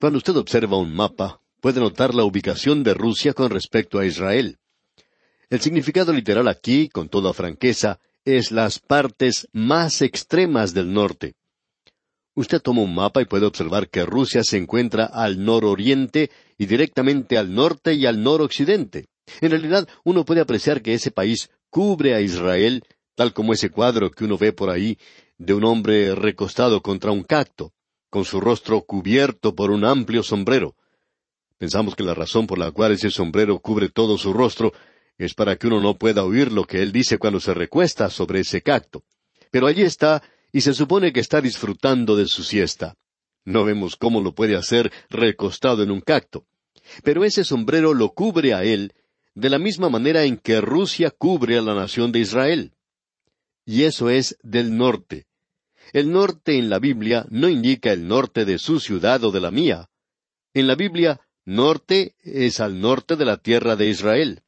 Cuando 0.00 0.16
usted 0.16 0.34
observa 0.34 0.78
un 0.78 0.94
mapa, 0.94 1.42
puede 1.60 1.78
notar 1.78 2.14
la 2.14 2.24
ubicación 2.24 2.82
de 2.82 2.94
Rusia 2.94 3.34
con 3.34 3.50
respecto 3.50 3.98
a 3.98 4.06
Israel. 4.06 4.56
El 5.50 5.60
significado 5.60 6.10
literal 6.10 6.48
aquí, 6.48 6.88
con 6.88 7.10
toda 7.10 7.34
franqueza, 7.34 8.00
es 8.24 8.52
las 8.52 8.78
partes 8.78 9.48
más 9.52 10.02
extremas 10.02 10.74
del 10.74 10.92
norte. 10.92 11.34
Usted 12.34 12.60
toma 12.60 12.82
un 12.82 12.94
mapa 12.94 13.22
y 13.22 13.26
puede 13.26 13.46
observar 13.46 13.88
que 13.88 14.04
Rusia 14.04 14.42
se 14.42 14.56
encuentra 14.56 15.04
al 15.04 15.44
nororiente 15.44 16.30
y 16.58 16.66
directamente 16.66 17.38
al 17.38 17.54
norte 17.54 17.94
y 17.94 18.06
al 18.06 18.22
noroccidente. 18.22 19.06
En 19.40 19.50
realidad, 19.50 19.88
uno 20.04 20.24
puede 20.24 20.40
apreciar 20.40 20.82
que 20.82 20.94
ese 20.94 21.10
país 21.10 21.50
cubre 21.70 22.14
a 22.14 22.20
Israel, 22.20 22.82
tal 23.14 23.32
como 23.32 23.52
ese 23.52 23.70
cuadro 23.70 24.10
que 24.10 24.24
uno 24.24 24.36
ve 24.36 24.52
por 24.52 24.70
ahí 24.70 24.98
de 25.38 25.54
un 25.54 25.64
hombre 25.64 26.14
recostado 26.14 26.82
contra 26.82 27.12
un 27.12 27.22
cacto, 27.22 27.72
con 28.10 28.24
su 28.24 28.40
rostro 28.40 28.82
cubierto 28.82 29.54
por 29.54 29.70
un 29.70 29.84
amplio 29.84 30.22
sombrero. 30.22 30.74
Pensamos 31.58 31.94
que 31.94 32.02
la 32.02 32.14
razón 32.14 32.46
por 32.46 32.58
la 32.58 32.72
cual 32.72 32.92
ese 32.92 33.10
sombrero 33.10 33.60
cubre 33.60 33.88
todo 33.88 34.18
su 34.18 34.32
rostro 34.32 34.72
es 35.18 35.34
para 35.34 35.56
que 35.56 35.66
uno 35.66 35.80
no 35.80 35.96
pueda 35.96 36.24
oír 36.24 36.52
lo 36.52 36.64
que 36.64 36.82
él 36.82 36.92
dice 36.92 37.18
cuando 37.18 37.40
se 37.40 37.54
recuesta 37.54 38.10
sobre 38.10 38.40
ese 38.40 38.62
cacto. 38.62 39.04
Pero 39.50 39.66
allí 39.66 39.82
está, 39.82 40.22
y 40.52 40.60
se 40.60 40.74
supone 40.74 41.12
que 41.12 41.20
está 41.20 41.40
disfrutando 41.40 42.16
de 42.16 42.26
su 42.26 42.42
siesta. 42.42 42.96
No 43.44 43.64
vemos 43.64 43.96
cómo 43.96 44.20
lo 44.20 44.34
puede 44.34 44.56
hacer 44.56 44.92
recostado 45.10 45.82
en 45.82 45.90
un 45.90 46.00
cacto. 46.00 46.46
Pero 47.02 47.24
ese 47.24 47.44
sombrero 47.44 47.94
lo 47.94 48.10
cubre 48.10 48.54
a 48.54 48.64
él 48.64 48.92
de 49.34 49.50
la 49.50 49.58
misma 49.58 49.88
manera 49.88 50.24
en 50.24 50.36
que 50.36 50.60
Rusia 50.60 51.10
cubre 51.10 51.58
a 51.58 51.62
la 51.62 51.74
nación 51.74 52.12
de 52.12 52.20
Israel. 52.20 52.72
Y 53.66 53.82
eso 53.82 54.10
es 54.10 54.38
del 54.42 54.76
norte. 54.76 55.26
El 55.92 56.10
norte 56.10 56.58
en 56.58 56.70
la 56.70 56.78
Biblia 56.78 57.26
no 57.30 57.48
indica 57.48 57.92
el 57.92 58.06
norte 58.06 58.44
de 58.44 58.58
su 58.58 58.80
ciudad 58.80 59.22
o 59.24 59.30
de 59.30 59.40
la 59.40 59.50
mía. 59.50 59.88
En 60.52 60.66
la 60.66 60.76
Biblia 60.76 61.20
Norte 61.46 62.14
es 62.22 62.58
al 62.60 62.80
norte 62.80 63.16
de 63.16 63.26
la 63.26 63.36
tierra 63.36 63.76
de 63.76 63.88
Israel. 63.88 64.40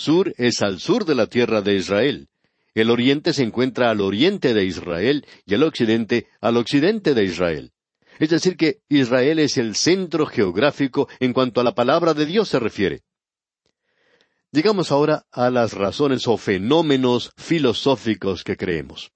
Sur 0.00 0.32
es 0.38 0.62
al 0.62 0.80
sur 0.80 1.04
de 1.04 1.14
la 1.14 1.26
tierra 1.26 1.60
de 1.60 1.76
Israel. 1.76 2.28
El 2.72 2.88
oriente 2.88 3.34
se 3.34 3.42
encuentra 3.42 3.90
al 3.90 4.00
oriente 4.00 4.54
de 4.54 4.64
Israel 4.64 5.26
y 5.44 5.52
el 5.52 5.62
occidente 5.62 6.26
al 6.40 6.56
occidente 6.56 7.12
de 7.12 7.24
Israel. 7.24 7.72
Es 8.18 8.30
decir, 8.30 8.56
que 8.56 8.78
Israel 8.88 9.38
es 9.38 9.58
el 9.58 9.76
centro 9.76 10.24
geográfico 10.24 11.06
en 11.18 11.34
cuanto 11.34 11.60
a 11.60 11.64
la 11.64 11.74
palabra 11.74 12.14
de 12.14 12.24
Dios 12.24 12.48
se 12.48 12.58
refiere. 12.58 13.02
Llegamos 14.52 14.90
ahora 14.90 15.26
a 15.32 15.50
las 15.50 15.74
razones 15.74 16.26
o 16.26 16.38
fenómenos 16.38 17.32
filosóficos 17.36 18.42
que 18.42 18.56
creemos. 18.56 19.12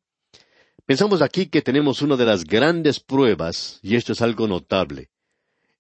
Pensamos 0.84 1.22
aquí 1.22 1.46
que 1.46 1.62
tenemos 1.62 2.02
una 2.02 2.16
de 2.16 2.26
las 2.26 2.44
grandes 2.44 3.00
pruebas, 3.00 3.80
y 3.80 3.96
esto 3.96 4.12
es 4.12 4.20
algo 4.20 4.46
notable. 4.46 5.08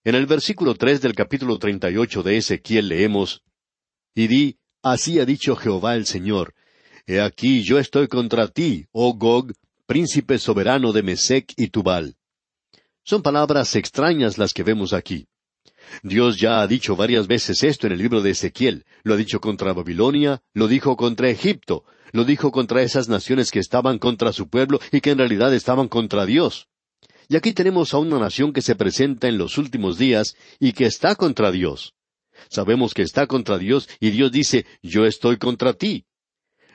En 0.02 0.14
el 0.14 0.24
versículo 0.24 0.74
tres 0.74 1.02
del 1.02 1.14
capítulo 1.14 1.58
treinta 1.58 1.90
y 1.90 1.98
ocho 1.98 2.22
de 2.22 2.38
Ezequiel 2.38 2.88
leemos 2.88 3.42
Y 4.14 4.28
di, 4.28 4.58
así 4.84 5.18
ha 5.18 5.24
dicho 5.24 5.56
Jehová 5.56 5.96
el 5.96 6.06
Señor, 6.06 6.54
He 7.06 7.20
aquí 7.20 7.62
yo 7.62 7.78
estoy 7.78 8.08
contra 8.08 8.48
ti, 8.48 8.86
oh 8.92 9.12
Gog, 9.12 9.52
príncipe 9.86 10.38
soberano 10.38 10.92
de 10.92 11.02
Mesec 11.02 11.52
y 11.56 11.68
Tubal. 11.68 12.16
Son 13.02 13.22
palabras 13.22 13.76
extrañas 13.76 14.38
las 14.38 14.54
que 14.54 14.62
vemos 14.62 14.94
aquí. 14.94 15.26
Dios 16.02 16.38
ya 16.38 16.62
ha 16.62 16.66
dicho 16.66 16.96
varias 16.96 17.26
veces 17.26 17.62
esto 17.62 17.86
en 17.86 17.92
el 17.92 17.98
libro 17.98 18.22
de 18.22 18.30
Ezequiel. 18.30 18.86
Lo 19.02 19.12
ha 19.12 19.16
dicho 19.18 19.38
contra 19.38 19.74
Babilonia, 19.74 20.42
lo 20.54 20.66
dijo 20.66 20.96
contra 20.96 21.28
Egipto, 21.28 21.84
lo 22.12 22.24
dijo 22.24 22.50
contra 22.50 22.82
esas 22.82 23.08
naciones 23.08 23.50
que 23.50 23.58
estaban 23.58 23.98
contra 23.98 24.32
su 24.32 24.48
pueblo 24.48 24.80
y 24.90 25.02
que 25.02 25.10
en 25.10 25.18
realidad 25.18 25.52
estaban 25.52 25.88
contra 25.88 26.24
Dios. 26.24 26.68
Y 27.28 27.36
aquí 27.36 27.52
tenemos 27.52 27.92
a 27.92 27.98
una 27.98 28.18
nación 28.18 28.52
que 28.52 28.62
se 28.62 28.76
presenta 28.76 29.28
en 29.28 29.36
los 29.36 29.58
últimos 29.58 29.98
días 29.98 30.36
y 30.58 30.72
que 30.72 30.86
está 30.86 31.16
contra 31.16 31.50
Dios. 31.50 31.93
Sabemos 32.48 32.94
que 32.94 33.02
está 33.02 33.26
contra 33.26 33.58
Dios 33.58 33.88
y 34.00 34.10
Dios 34.10 34.32
dice, 34.32 34.66
yo 34.82 35.06
estoy 35.06 35.36
contra 35.36 35.74
ti. 35.74 36.06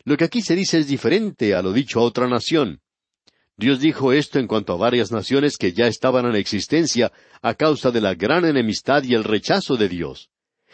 Lo 0.04 0.18
que 0.18 0.26
aquí 0.26 0.42
se 0.42 0.56
dice 0.56 0.80
es 0.80 0.88
diferente 0.88 1.54
a 1.54 1.62
lo 1.62 1.74
dicho 1.74 2.00
a 2.00 2.04
otra 2.04 2.28
nación. 2.28 2.82
Dios 3.58 3.82
dijo 3.82 4.14
esto 4.14 4.40
en 4.40 4.48
cuanto 4.48 4.74
a 4.74 4.78
varias 4.78 5.12
naciones 5.12 5.58
que 5.58 5.74
ya 5.74 5.88
estaban 5.88 6.26
en 6.26 6.36
existencia 6.36 7.12
a 7.42 7.54
causa 7.56 7.92
de 7.92 8.00
la 8.00 8.16
gran 8.16 8.46
enemistad 8.46 9.04
y 9.04 9.14
el 9.16 9.26
rechazo 9.26 9.76
de 9.76 9.90
Dios. 9.90 10.30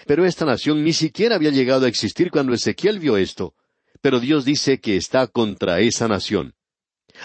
Pero 0.05 0.25
esta 0.25 0.45
nación 0.45 0.83
ni 0.83 0.93
siquiera 0.93 1.35
había 1.35 1.49
llegado 1.49 1.85
a 1.85 1.89
existir 1.89 2.29
cuando 2.29 2.53
Ezequiel 2.53 2.99
vio 2.99 3.17
esto. 3.17 3.55
Pero 4.01 4.19
Dios 4.19 4.45
dice 4.45 4.79
que 4.79 4.97
está 4.97 5.25
contra 5.27 5.79
esa 5.79 6.07
nación. 6.07 6.53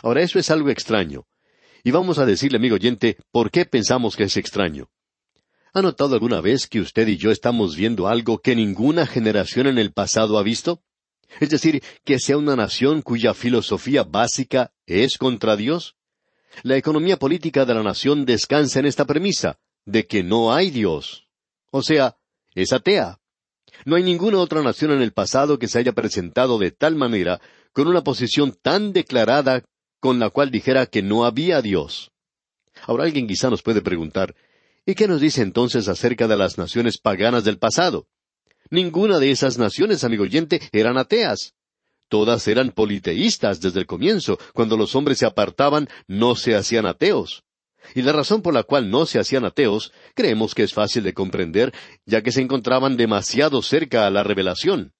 Ahora 0.03 0.23
eso 0.23 0.39
es 0.39 0.51
algo 0.51 0.71
extraño. 0.71 1.27
Y 1.85 1.91
vamos 1.91 2.19
a 2.19 2.27
decirle, 2.27 2.57
amigo 2.57 2.77
oyente, 2.77 3.19
por 3.31 3.51
qué 3.51 3.67
pensamos 3.67 4.17
que 4.17 4.25
es 4.25 4.37
extraño. 4.37 4.91
¿Ha 5.73 5.83
notado 5.83 6.15
alguna 6.15 6.41
vez 6.41 6.67
que 6.67 6.81
usted 6.81 7.07
y 7.07 7.17
yo 7.17 7.31
estamos 7.31 7.77
viendo 7.77 8.09
algo 8.09 8.41
que 8.41 8.57
ninguna 8.57 9.07
generación 9.07 9.69
en 9.69 9.79
el 9.79 9.93
pasado 9.93 10.39
ha 10.39 10.43
visto? 10.43 10.83
Es 11.39 11.51
decir, 11.51 11.83
que 12.05 12.19
sea 12.19 12.37
una 12.37 12.57
nación 12.57 13.03
cuya 13.03 13.35
filosofía 13.35 14.03
básica 14.03 14.73
es 14.87 15.17
contra 15.17 15.57
Dios. 15.57 15.95
La 16.65 16.77
economía 16.77 17.19
política 17.19 17.65
de 17.65 17.75
la 17.75 17.85
nación 17.85 18.25
descansa 18.25 18.81
en 18.81 18.87
esta 18.87 19.05
premisa, 19.05 19.61
de 19.85 20.07
que 20.09 20.25
no 20.25 20.53
hay 20.53 20.71
Dios. 20.71 21.29
O 21.71 21.83
sea, 21.83 22.17
es 22.57 22.73
atea. 22.73 23.21
No 23.85 23.95
hay 23.95 24.03
ninguna 24.03 24.39
otra 24.39 24.63
nación 24.63 24.91
en 24.91 25.03
el 25.03 25.13
pasado 25.13 25.61
que 25.61 25.69
se 25.69 25.79
haya 25.79 25.93
presentado 25.93 26.59
de 26.59 26.73
tal 26.73 26.97
manera, 26.97 27.41
con 27.73 27.87
una 27.87 28.03
posición 28.03 28.59
tan 28.61 28.93
declarada 28.93 29.63
con 30.01 30.19
la 30.19 30.31
cual 30.31 30.51
dijera 30.51 30.87
que 30.87 31.03
no 31.03 31.25
había 31.25 31.63
Dios. 31.63 32.11
Ahora 32.83 33.05
alguien 33.05 33.29
quizá 33.29 33.51
nos 33.51 33.63
puede 33.63 33.83
preguntar, 33.83 34.35
¿y 34.91 34.95
qué 34.95 35.07
nos 35.07 35.21
dice 35.21 35.43
entonces 35.43 35.89
acerca 35.89 36.27
de 36.27 36.37
las 36.37 36.59
naciones 36.59 36.99
paganas 36.99 37.45
del 37.45 37.59
pasado? 37.59 38.09
Ninguna 38.71 39.19
de 39.19 39.31
esas 39.31 39.59
naciones, 39.59 40.05
amigo 40.05 40.25
oyente, 40.25 40.61
eran 40.73 40.99
ateas. 40.99 41.55
Todas 42.09 42.47
eran 42.49 42.71
politeístas 42.71 43.61
desde 43.61 43.81
el 43.81 43.87
comienzo. 43.87 44.39
Cuando 44.53 44.77
los 44.77 44.97
hombres 44.97 45.19
se 45.19 45.27
apartaban, 45.27 45.89
no 46.09 46.35
se 46.35 46.57
hacían 46.57 46.87
ateos. 46.87 47.45
Y 47.95 48.03
la 48.03 48.13
razón 48.13 48.43
por 48.43 48.53
la 48.53 48.65
cual 48.65 48.91
no 48.91 49.07
se 49.07 49.19
hacían 49.19 49.45
ateos, 49.45 49.93
creemos 50.15 50.55
que 50.55 50.65
es 50.65 50.75
fácil 50.75 51.03
de 51.03 51.15
comprender, 51.15 51.73
ya 52.05 52.23
que 52.23 52.33
se 52.33 52.43
encontraban 52.43 52.97
demasiado 52.97 53.63
cerca 53.63 54.07
a 54.07 54.11
la 54.11 54.23
revelación. 54.23 54.93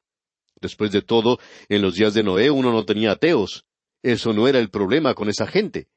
Después 0.61 0.93
de 0.93 1.03
todo, 1.03 1.39
en 1.69 1.83
los 1.83 1.95
días 1.95 2.15
de 2.15 2.23
Noé 2.23 2.51
uno 2.51 2.73
no 2.73 2.85
tenía 2.85 3.13
ateos. 3.13 3.65
Eso 4.03 4.33
no 4.33 4.47
era 4.49 4.59
el 4.59 4.71
problema 4.71 5.15
con 5.15 5.29
esa 5.29 5.47
gente. 5.47 5.89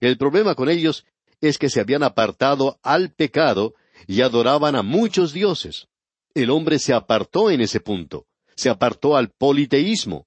El 0.00 0.18
problema 0.18 0.54
con 0.54 0.68
ellos 0.68 1.04
es 1.48 1.58
que 1.58 1.70
se 1.70 1.80
habían 1.80 2.02
apartado 2.02 2.78
al 2.82 3.12
pecado 3.12 3.74
y 4.06 4.22
adoraban 4.22 4.76
a 4.76 4.82
muchos 4.82 5.32
dioses. 5.32 5.88
El 6.34 6.50
hombre 6.50 6.78
se 6.78 6.92
apartó 6.92 7.50
en 7.50 7.60
ese 7.60 7.80
punto, 7.80 8.26
se 8.56 8.70
apartó 8.70 9.16
al 9.16 9.30
politeísmo. 9.30 10.26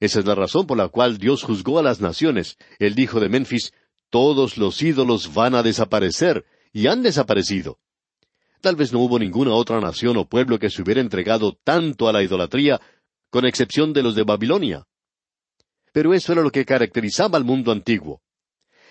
Esa 0.00 0.20
es 0.20 0.26
la 0.26 0.34
razón 0.34 0.66
por 0.66 0.76
la 0.78 0.88
cual 0.88 1.18
Dios 1.18 1.42
juzgó 1.42 1.78
a 1.78 1.82
las 1.82 2.00
naciones. 2.00 2.56
Él 2.78 2.94
dijo 2.94 3.20
de 3.20 3.28
Memphis, 3.28 3.72
todos 4.10 4.56
los 4.56 4.80
ídolos 4.82 5.34
van 5.34 5.54
a 5.54 5.62
desaparecer, 5.62 6.44
y 6.72 6.86
han 6.86 7.02
desaparecido. 7.02 7.78
Tal 8.60 8.76
vez 8.76 8.92
no 8.92 9.00
hubo 9.00 9.18
ninguna 9.18 9.52
otra 9.54 9.80
nación 9.80 10.16
o 10.16 10.28
pueblo 10.28 10.58
que 10.58 10.70
se 10.70 10.82
hubiera 10.82 11.00
entregado 11.00 11.56
tanto 11.64 12.08
a 12.08 12.12
la 12.12 12.22
idolatría, 12.22 12.80
con 13.30 13.44
excepción 13.44 13.92
de 13.92 14.02
los 14.02 14.14
de 14.14 14.24
Babilonia. 14.24 14.86
Pero 15.92 16.14
eso 16.14 16.32
era 16.32 16.42
lo 16.42 16.50
que 16.50 16.64
caracterizaba 16.64 17.38
al 17.38 17.44
mundo 17.44 17.72
antiguo. 17.72 18.22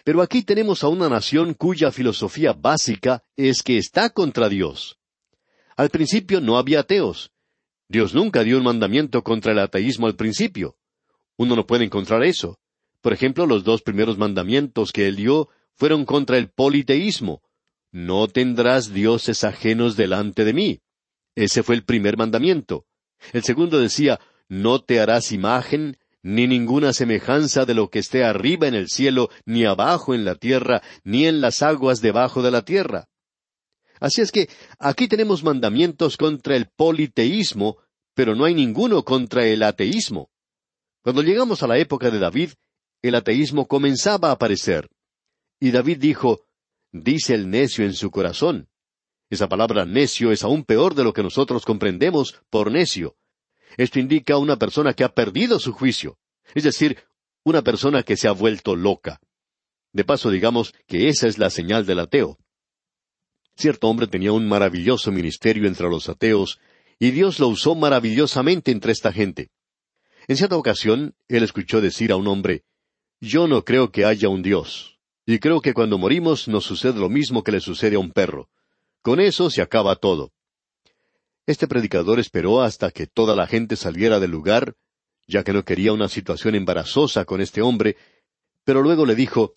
Pero 0.07 0.21
aquí 0.21 0.41
tenemos 0.41 0.85
a 0.85 0.87
una 0.87 1.09
nación 1.09 1.53
cuya 1.53 1.91
filosofía 1.91 2.53
básica 2.53 3.23
es 3.35 3.61
que 3.61 3.77
está 3.77 4.09
contra 4.09 4.47
Dios. 4.47 4.97
Al 5.75 5.89
principio 5.89 6.39
no 6.39 6.57
había 6.57 6.79
ateos. 6.79 7.33
Dios 7.89 8.13
nunca 8.13 8.45
dio 8.45 8.57
un 8.57 8.63
mandamiento 8.63 9.21
contra 9.21 9.51
el 9.51 9.59
ateísmo 9.59 10.07
al 10.07 10.15
principio. 10.15 10.77
Uno 11.35 11.57
no 11.57 11.67
puede 11.67 11.83
encontrar 11.83 12.23
eso. 12.23 12.57
Por 13.01 13.11
ejemplo, 13.11 13.45
los 13.45 13.65
dos 13.65 13.81
primeros 13.81 14.17
mandamientos 14.17 14.93
que 14.93 15.09
él 15.09 15.17
dio 15.17 15.49
fueron 15.75 16.05
contra 16.05 16.37
el 16.37 16.51
politeísmo. 16.51 17.41
No 17.91 18.29
tendrás 18.29 18.93
dioses 18.93 19.43
ajenos 19.43 19.97
delante 19.97 20.45
de 20.45 20.53
mí. 20.53 20.79
Ese 21.35 21.63
fue 21.63 21.75
el 21.75 21.83
primer 21.83 22.15
mandamiento. 22.15 22.85
El 23.33 23.43
segundo 23.43 23.77
decía, 23.77 24.21
no 24.47 24.79
te 24.79 25.01
harás 25.01 25.33
imagen, 25.33 25.97
ni 26.23 26.47
ninguna 26.47 26.93
semejanza 26.93 27.65
de 27.65 27.73
lo 27.73 27.89
que 27.89 27.99
esté 27.99 28.23
arriba 28.23 28.67
en 28.67 28.73
el 28.73 28.89
cielo, 28.89 29.29
ni 29.45 29.65
abajo 29.65 30.13
en 30.13 30.25
la 30.25 30.35
tierra, 30.35 30.81
ni 31.03 31.25
en 31.25 31.41
las 31.41 31.61
aguas 31.61 32.01
debajo 32.01 32.41
de 32.41 32.51
la 32.51 32.63
tierra. 32.63 33.07
Así 33.99 34.21
es 34.21 34.31
que 34.31 34.49
aquí 34.79 35.07
tenemos 35.07 35.43
mandamientos 35.43 36.17
contra 36.17 36.55
el 36.55 36.67
politeísmo, 36.67 37.77
pero 38.13 38.35
no 38.35 38.45
hay 38.45 38.53
ninguno 38.53 39.03
contra 39.03 39.45
el 39.45 39.63
ateísmo. 39.63 40.29
Cuando 41.01 41.21
llegamos 41.21 41.63
a 41.63 41.67
la 41.67 41.77
época 41.77 42.11
de 42.11 42.19
David, 42.19 42.51
el 43.01 43.15
ateísmo 43.15 43.67
comenzaba 43.67 44.29
a 44.29 44.33
aparecer. 44.33 44.89
Y 45.59 45.71
David 45.71 45.97
dijo, 45.99 46.41
dice 46.91 47.33
el 47.33 47.49
necio 47.49 47.85
en 47.85 47.93
su 47.93 48.11
corazón. 48.11 48.69
Esa 49.29 49.47
palabra 49.47 49.85
necio 49.85 50.31
es 50.31 50.43
aún 50.43 50.63
peor 50.63 50.95
de 50.95 51.03
lo 51.03 51.13
que 51.13 51.23
nosotros 51.23 51.65
comprendemos 51.65 52.39
por 52.49 52.71
necio. 52.71 53.15
Esto 53.77 53.99
indica 53.99 54.33
a 54.33 54.39
una 54.39 54.57
persona 54.57 54.93
que 54.93 55.03
ha 55.03 55.13
perdido 55.13 55.59
su 55.59 55.71
juicio, 55.71 56.17
es 56.55 56.63
decir, 56.63 56.97
una 57.43 57.61
persona 57.61 58.03
que 58.03 58.17
se 58.17 58.27
ha 58.27 58.31
vuelto 58.31 58.75
loca. 58.75 59.21
De 59.93 60.03
paso, 60.03 60.29
digamos 60.31 60.73
que 60.87 61.07
esa 61.07 61.27
es 61.27 61.37
la 61.37 61.49
señal 61.49 61.85
del 61.85 61.99
ateo. 61.99 62.37
Cierto 63.55 63.87
hombre 63.87 64.07
tenía 64.07 64.31
un 64.31 64.47
maravilloso 64.47 65.11
ministerio 65.11 65.67
entre 65.67 65.89
los 65.89 66.09
ateos, 66.09 66.59
y 66.99 67.11
Dios 67.11 67.39
lo 67.39 67.47
usó 67.47 67.75
maravillosamente 67.75 68.71
entre 68.71 68.91
esta 68.91 69.13
gente. 69.13 69.49
En 70.27 70.35
cierta 70.35 70.57
ocasión, 70.57 71.15
él 71.27 71.43
escuchó 71.43 71.79
decir 71.79 72.11
a 72.11 72.15
un 72.15 72.27
hombre, 72.27 72.63
Yo 73.21 73.47
no 73.47 73.63
creo 73.63 73.91
que 73.91 74.05
haya 74.05 74.29
un 74.29 74.41
Dios, 74.41 74.99
y 75.25 75.39
creo 75.39 75.61
que 75.61 75.73
cuando 75.73 75.97
morimos 75.97 76.47
nos 76.47 76.65
sucede 76.65 76.99
lo 76.99 77.09
mismo 77.09 77.43
que 77.43 77.51
le 77.51 77.59
sucede 77.59 77.95
a 77.95 77.99
un 77.99 78.11
perro. 78.11 78.49
Con 79.01 79.19
eso 79.19 79.49
se 79.49 79.61
acaba 79.61 79.95
todo. 79.95 80.31
Este 81.47 81.65
predicador 81.65 82.19
esperó 82.19 82.61
hasta 82.61 82.91
que 82.91 83.07
toda 83.07 83.33
la 83.33 83.47
gente 83.47 83.77
saliera 83.77 84.19
del 84.19 84.31
lugar, 84.31 84.75
ya 85.27 85.45
que 85.45 85.53
no 85.53 85.63
quería 85.63 85.93
una 85.93 86.09
situación 86.09 86.55
embarazosa 86.55 87.23
con 87.23 87.39
este 87.39 87.61
hombre, 87.61 87.95
pero 88.65 88.81
luego 88.81 89.05
le 89.05 89.15
dijo, 89.15 89.55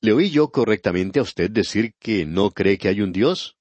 ¿Le 0.00 0.14
oí 0.14 0.30
yo 0.30 0.50
correctamente 0.50 1.18
a 1.18 1.22
usted 1.22 1.50
decir 1.50 1.94
que 1.98 2.24
no 2.24 2.50
cree 2.50 2.78
que 2.78 2.88
hay 2.88 3.02
un 3.02 3.12
Dios? 3.12 3.58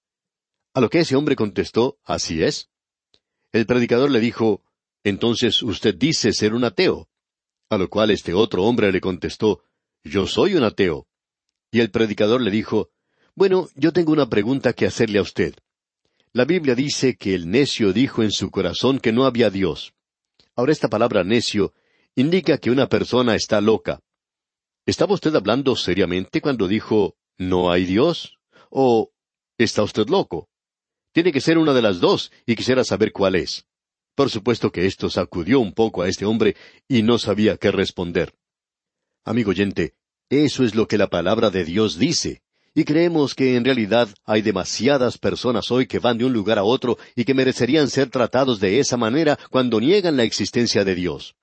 A 0.73 0.79
lo 0.79 0.89
que 0.89 1.01
ese 1.01 1.17
hombre 1.17 1.35
contestó, 1.35 1.99
Así 2.05 2.41
es. 2.41 2.69
El 3.51 3.65
predicador 3.65 4.09
le 4.09 4.21
dijo, 4.21 4.63
Entonces 5.03 5.61
usted 5.61 5.93
dice 5.93 6.31
ser 6.31 6.53
un 6.53 6.63
ateo. 6.63 7.09
A 7.69 7.77
lo 7.77 7.89
cual 7.89 8.11
este 8.11 8.33
otro 8.33 8.63
hombre 8.63 8.93
le 8.93 9.01
contestó, 9.01 9.61
Yo 10.05 10.25
soy 10.25 10.55
un 10.55 10.63
ateo. 10.63 11.05
Y 11.69 11.81
el 11.81 11.91
predicador 11.91 12.39
le 12.39 12.49
dijo, 12.49 12.91
Bueno, 13.35 13.67
yo 13.75 13.91
tengo 13.91 14.13
una 14.13 14.29
pregunta 14.29 14.71
que 14.71 14.85
hacerle 14.85 15.19
a 15.19 15.23
usted. 15.23 15.55
La 16.33 16.45
Biblia 16.45 16.75
dice 16.75 17.17
que 17.17 17.35
el 17.35 17.49
necio 17.49 17.91
dijo 17.91 18.23
en 18.23 18.31
su 18.31 18.51
corazón 18.51 18.99
que 18.99 19.11
no 19.11 19.25
había 19.25 19.49
Dios. 19.49 19.93
Ahora 20.55 20.71
esta 20.71 20.87
palabra 20.87 21.25
necio 21.25 21.73
indica 22.15 22.57
que 22.57 22.71
una 22.71 22.87
persona 22.87 23.35
está 23.35 23.59
loca. 23.59 23.99
¿Estaba 24.85 25.13
usted 25.13 25.35
hablando 25.35 25.75
seriamente 25.75 26.39
cuando 26.39 26.69
dijo 26.69 27.17
no 27.37 27.69
hay 27.69 27.83
Dios? 27.83 28.37
¿O 28.69 29.11
está 29.57 29.83
usted 29.83 30.07
loco? 30.07 30.47
Tiene 31.11 31.33
que 31.33 31.41
ser 31.41 31.57
una 31.57 31.73
de 31.73 31.81
las 31.81 31.99
dos, 31.99 32.31
y 32.45 32.55
quisiera 32.55 32.85
saber 32.85 33.11
cuál 33.11 33.35
es. 33.35 33.65
Por 34.15 34.29
supuesto 34.29 34.71
que 34.71 34.85
esto 34.85 35.09
sacudió 35.09 35.59
un 35.59 35.73
poco 35.73 36.01
a 36.01 36.07
este 36.07 36.25
hombre 36.25 36.55
y 36.87 37.03
no 37.03 37.17
sabía 37.17 37.57
qué 37.57 37.71
responder. 37.71 38.33
Amigo 39.25 39.51
oyente, 39.51 39.95
eso 40.29 40.63
es 40.63 40.75
lo 40.75 40.87
que 40.87 40.97
la 40.97 41.09
palabra 41.09 41.49
de 41.49 41.65
Dios 41.65 41.97
dice. 41.97 42.41
Y 42.73 42.85
creemos 42.85 43.35
que 43.35 43.57
en 43.57 43.65
realidad 43.65 44.07
hay 44.23 44.41
demasiadas 44.41 45.17
personas 45.17 45.69
hoy 45.71 45.87
que 45.87 45.99
van 45.99 46.17
de 46.17 46.23
un 46.23 46.31
lugar 46.31 46.57
a 46.57 46.63
otro 46.63 46.97
y 47.15 47.25
que 47.25 47.33
merecerían 47.33 47.89
ser 47.89 48.09
tratados 48.09 48.61
de 48.61 48.79
esa 48.79 48.95
manera 48.95 49.37
cuando 49.49 49.81
niegan 49.81 50.15
la 50.15 50.23
existencia 50.23 50.85
de 50.85 50.95
Dios. 50.95 51.35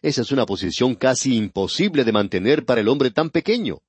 Esa 0.00 0.22
es 0.22 0.30
una 0.30 0.46
posición 0.46 0.94
casi 0.94 1.36
imposible 1.36 2.04
de 2.04 2.12
mantener 2.12 2.64
para 2.64 2.80
el 2.80 2.88
hombre 2.88 3.10
tan 3.10 3.30
pequeño. 3.30 3.80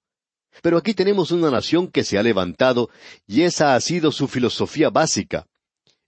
Pero 0.64 0.78
aquí 0.78 0.94
tenemos 0.94 1.32
una 1.32 1.52
nación 1.52 1.88
que 1.88 2.04
se 2.04 2.18
ha 2.18 2.24
levantado 2.24 2.90
y 3.28 3.44
esa 3.44 3.76
ha 3.76 3.80
sido 3.80 4.12
su 4.12 4.28
filosofía 4.28 4.90
básica. 4.90 5.46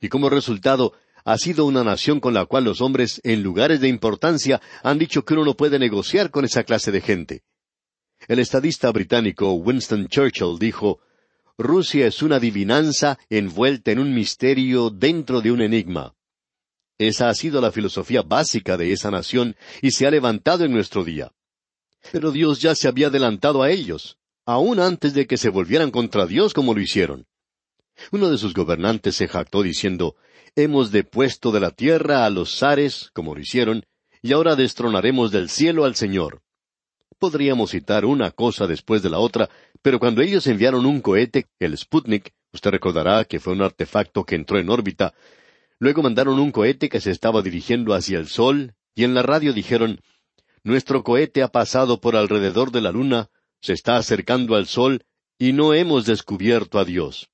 Y 0.02 0.10
como 0.10 0.30
resultado, 0.30 0.94
ha 1.24 1.38
sido 1.38 1.66
una 1.66 1.84
nación 1.84 2.20
con 2.20 2.34
la 2.34 2.46
cual 2.46 2.66
los 2.66 2.82
hombres, 2.82 3.22
en 3.24 3.44
lugares 3.44 3.80
de 3.80 3.88
importancia, 3.88 4.60
han 4.82 4.98
dicho 4.98 5.24
que 5.24 5.36
uno 5.36 5.46
no 5.46 5.54
puede 5.54 5.80
negociar 5.80 6.32
con 6.32 6.44
esa 6.44 6.64
clase 6.64 6.92
de 6.92 7.00
gente. 7.00 7.44
El 8.28 8.40
estadista 8.40 8.92
británico 8.92 9.54
Winston 9.54 10.08
Churchill 10.08 10.58
dijo, 10.60 11.00
Rusia 11.58 12.08
es 12.08 12.22
una 12.22 12.38
adivinanza 12.38 13.20
envuelta 13.30 13.92
en 13.92 14.00
un 14.00 14.14
misterio 14.14 14.90
dentro 14.90 15.42
de 15.42 15.52
un 15.52 15.62
enigma. 15.62 16.16
Esa 16.98 17.30
ha 17.30 17.34
sido 17.34 17.60
la 17.60 17.72
filosofía 17.72 18.22
básica 18.22 18.78
de 18.78 18.92
esa 18.92 19.12
nación 19.12 19.56
y 19.82 19.92
se 19.92 20.08
ha 20.08 20.12
levantado 20.12 20.64
en 20.64 20.72
nuestro 20.72 21.04
día. 21.04 21.32
Pero 22.12 22.32
Dios 22.32 22.62
ya 22.62 22.76
se 22.76 22.88
había 22.88 23.08
adelantado 23.08 23.64
a 23.64 23.72
ellos, 23.72 24.18
aún 24.46 24.80
antes 24.80 25.14
de 25.14 25.26
que 25.26 25.38
se 25.38 25.50
volvieran 25.50 25.92
contra 25.92 26.26
Dios 26.26 26.54
como 26.54 26.74
lo 26.74 26.82
hicieron. 26.82 27.26
Uno 28.12 28.30
de 28.30 28.38
sus 28.38 28.54
gobernantes 28.54 29.16
se 29.16 29.28
jactó 29.28 29.64
diciendo, 29.64 30.16
Hemos 30.56 30.92
depuesto 30.92 31.52
de 31.52 31.60
la 31.60 31.72
tierra 31.72 32.26
a 32.26 32.30
los 32.30 32.58
zares, 32.60 33.10
como 33.14 33.34
lo 33.34 33.42
hicieron, 33.42 33.86
y 34.22 34.34
ahora 34.34 34.56
destronaremos 34.56 35.32
del 35.32 35.50
cielo 35.50 35.86
al 35.86 35.96
Señor. 35.96 36.43
Podríamos 37.24 37.72
citar 37.72 38.04
una 38.04 38.32
cosa 38.32 38.68
después 38.68 39.02
de 39.02 39.10
la 39.10 39.18
otra, 39.18 39.50
pero 39.82 39.98
cuando 39.98 40.22
ellos 40.22 40.46
enviaron 40.46 40.86
un 40.86 41.00
cohete, 41.00 41.46
el 41.58 41.78
Sputnik, 41.78 42.34
usted 42.52 42.72
recordará 42.72 43.24
que 43.24 43.40
fue 43.40 43.54
un 43.54 43.62
artefacto 43.62 44.26
que 44.26 44.36
entró 44.36 44.60
en 44.60 44.70
órbita, 44.70 45.14
Luego 45.80 46.04
mandaron 46.04 46.38
un 46.38 46.52
cohete 46.52 46.90
que 46.90 47.00
se 47.00 47.12
estaba 47.12 47.42
dirigiendo 47.42 47.94
hacia 47.94 48.20
el 48.20 48.28
Sol, 48.28 48.76
y 48.94 49.06
en 49.06 49.14
la 49.14 49.24
radio 49.24 49.54
dijeron, 49.54 50.02
Nuestro 50.66 51.06
cohete 51.06 51.44
ha 51.44 51.48
pasado 51.48 52.02
por 52.02 52.18
alrededor 52.18 52.72
de 52.72 52.82
la 52.82 52.92
Luna, 52.92 53.30
se 53.62 53.72
está 53.72 53.96
acercando 53.96 54.58
al 54.58 54.68
Sol, 54.68 55.06
y 55.40 55.54
no 55.54 55.74
hemos 55.74 56.06
descubierto 56.06 56.78
a 56.78 56.84
Dios. 56.84 57.30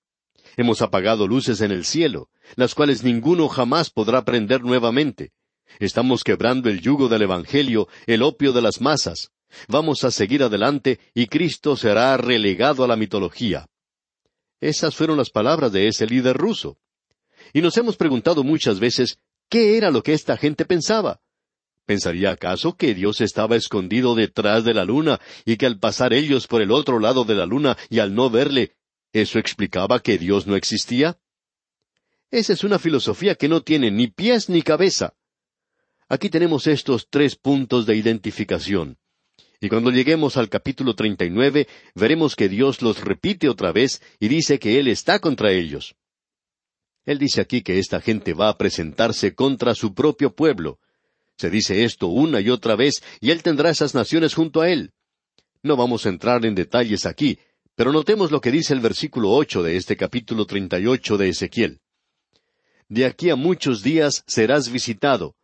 Hemos 0.55 0.83
apagado 0.83 1.25
luces 1.25 1.61
en 1.61 1.71
el 1.71 1.83
cielo, 1.83 2.29
las 2.55 2.75
cuales 2.75 3.03
ninguno 3.03 3.47
jamás 3.47 3.89
podrá 3.89 4.23
prender 4.23 4.61
nuevamente. 4.61 5.31
Estamos 5.79 6.23
quebrando 6.23 6.69
el 6.69 6.79
yugo 6.79 7.09
del 7.09 7.23
Evangelio, 7.23 7.87
el 8.05 8.21
opio 8.21 8.53
de 8.53 8.61
las 8.61 8.81
masas. 8.81 9.31
Vamos 9.67 10.03
a 10.03 10.11
seguir 10.11 10.43
adelante 10.43 10.99
y 11.13 11.27
Cristo 11.27 11.75
será 11.75 12.15
relegado 12.17 12.83
a 12.83 12.87
la 12.87 12.95
mitología. 12.95 13.67
Esas 14.61 14.95
fueron 14.95 15.17
las 15.17 15.29
palabras 15.29 15.71
de 15.71 15.87
ese 15.87 16.05
líder 16.05 16.37
ruso. 16.37 16.77
Y 17.53 17.61
nos 17.61 17.77
hemos 17.77 17.95
preguntado 17.97 18.43
muchas 18.43 18.79
veces 18.79 19.19
qué 19.49 19.77
era 19.77 19.91
lo 19.91 20.03
que 20.03 20.13
esta 20.13 20.37
gente 20.37 20.65
pensaba. 20.65 21.21
¿Pensaría 21.85 22.29
acaso 22.29 22.75
que 22.77 22.93
Dios 22.93 23.19
estaba 23.19 23.55
escondido 23.55 24.13
detrás 24.13 24.63
de 24.63 24.75
la 24.75 24.85
luna 24.85 25.19
y 25.43 25.57
que 25.57 25.65
al 25.65 25.79
pasar 25.79 26.13
ellos 26.13 26.45
por 26.45 26.61
el 26.61 26.71
otro 26.71 26.99
lado 26.99 27.23
de 27.23 27.33
la 27.33 27.47
luna 27.47 27.77
y 27.89 27.97
al 27.97 28.13
no 28.13 28.29
verle, 28.29 28.75
eso 29.11 29.39
explicaba 29.39 29.99
que 29.99 30.19
Dios 30.19 30.45
no 30.45 30.55
existía? 30.55 31.17
Esa 32.29 32.53
es 32.53 32.63
una 32.63 32.77
filosofía 32.77 33.33
que 33.33 33.49
no 33.49 33.63
tiene 33.63 33.89
ni 33.89 34.05
pies 34.05 34.49
ni 34.49 34.61
cabeza. 34.61 35.15
Aquí 36.07 36.29
tenemos 36.29 36.67
estos 36.67 37.07
tres 37.09 37.35
puntos 37.35 37.87
de 37.87 37.95
identificación. 37.95 38.98
Y 39.61 39.67
cuando 39.67 39.91
lleguemos 39.91 40.37
al 40.37 40.47
capítulo 40.47 40.95
treinta 40.95 41.25
y 41.25 41.29
nueve, 41.29 41.67
veremos 41.93 42.35
que 42.35 42.47
Dios 42.47 42.81
los 42.81 43.01
repite 43.01 43.49
otra 43.49 43.71
vez 43.71 44.01
y 44.19 44.29
dice 44.29 44.57
que 44.57 44.79
Él 44.79 44.87
está 44.87 45.19
contra 45.19 45.51
ellos. 45.51 45.95
Él 47.05 47.17
dice 47.17 47.41
aquí 47.41 47.61
que 47.61 47.79
esta 47.79 47.99
gente 47.99 48.33
va 48.33 48.49
a 48.49 48.57
presentarse 48.57 49.33
contra 49.35 49.75
su 49.75 49.93
propio 49.93 50.33
pueblo, 50.33 50.79
se 51.39 51.49
dice 51.49 51.85
esto 51.85 52.07
una 52.07 52.41
y 52.41 52.49
otra 52.49 52.75
vez, 52.75 53.01
y 53.21 53.31
Él 53.31 53.43
tendrá 53.43 53.69
esas 53.69 53.95
naciones 53.95 54.33
junto 54.33 54.61
a 54.61 54.69
Él. 54.69 54.91
No 55.63 55.77
vamos 55.77 56.05
a 56.05 56.09
entrar 56.09 56.45
en 56.45 56.53
detalles 56.53 57.05
aquí, 57.05 57.39
pero 57.75 57.91
notemos 57.91 58.31
lo 58.31 58.41
que 58.41 58.51
dice 58.51 58.73
el 58.73 58.81
versículo 58.81 59.31
ocho 59.31 59.63
de 59.63 59.77
este 59.77 59.95
capítulo 59.95 60.45
treinta 60.45 60.79
y 60.79 60.85
ocho 60.85 61.17
de 61.17 61.29
Ezequiel. 61.29 61.79
De 62.89 63.05
aquí 63.05 63.29
a 63.29 63.35
muchos 63.35 63.83
días 63.83 64.23
serás 64.27 64.69
visitado. 64.69 65.35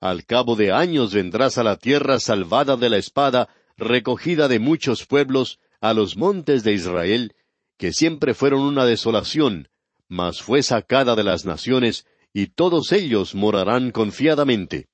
Al 0.00 0.24
cabo 0.24 0.56
de 0.56 0.72
años 0.72 1.12
vendrás 1.12 1.58
a 1.58 1.64
la 1.64 1.76
tierra 1.76 2.20
salvada 2.20 2.76
de 2.76 2.88
la 2.88 2.98
espada, 2.98 3.48
recogida 3.80 4.46
de 4.46 4.58
muchos 4.58 5.06
pueblos, 5.06 5.58
a 5.80 5.94
los 5.94 6.16
montes 6.16 6.62
de 6.62 6.74
Israel, 6.74 7.34
que 7.78 7.92
siempre 7.92 8.34
fueron 8.34 8.60
una 8.60 8.84
desolación, 8.84 9.68
mas 10.06 10.42
fue 10.42 10.62
sacada 10.62 11.16
de 11.16 11.24
las 11.24 11.46
naciones, 11.46 12.04
y 12.32 12.48
todos 12.48 12.92
ellos 12.92 13.34
morarán 13.34 13.90
confiadamente. 13.90 14.88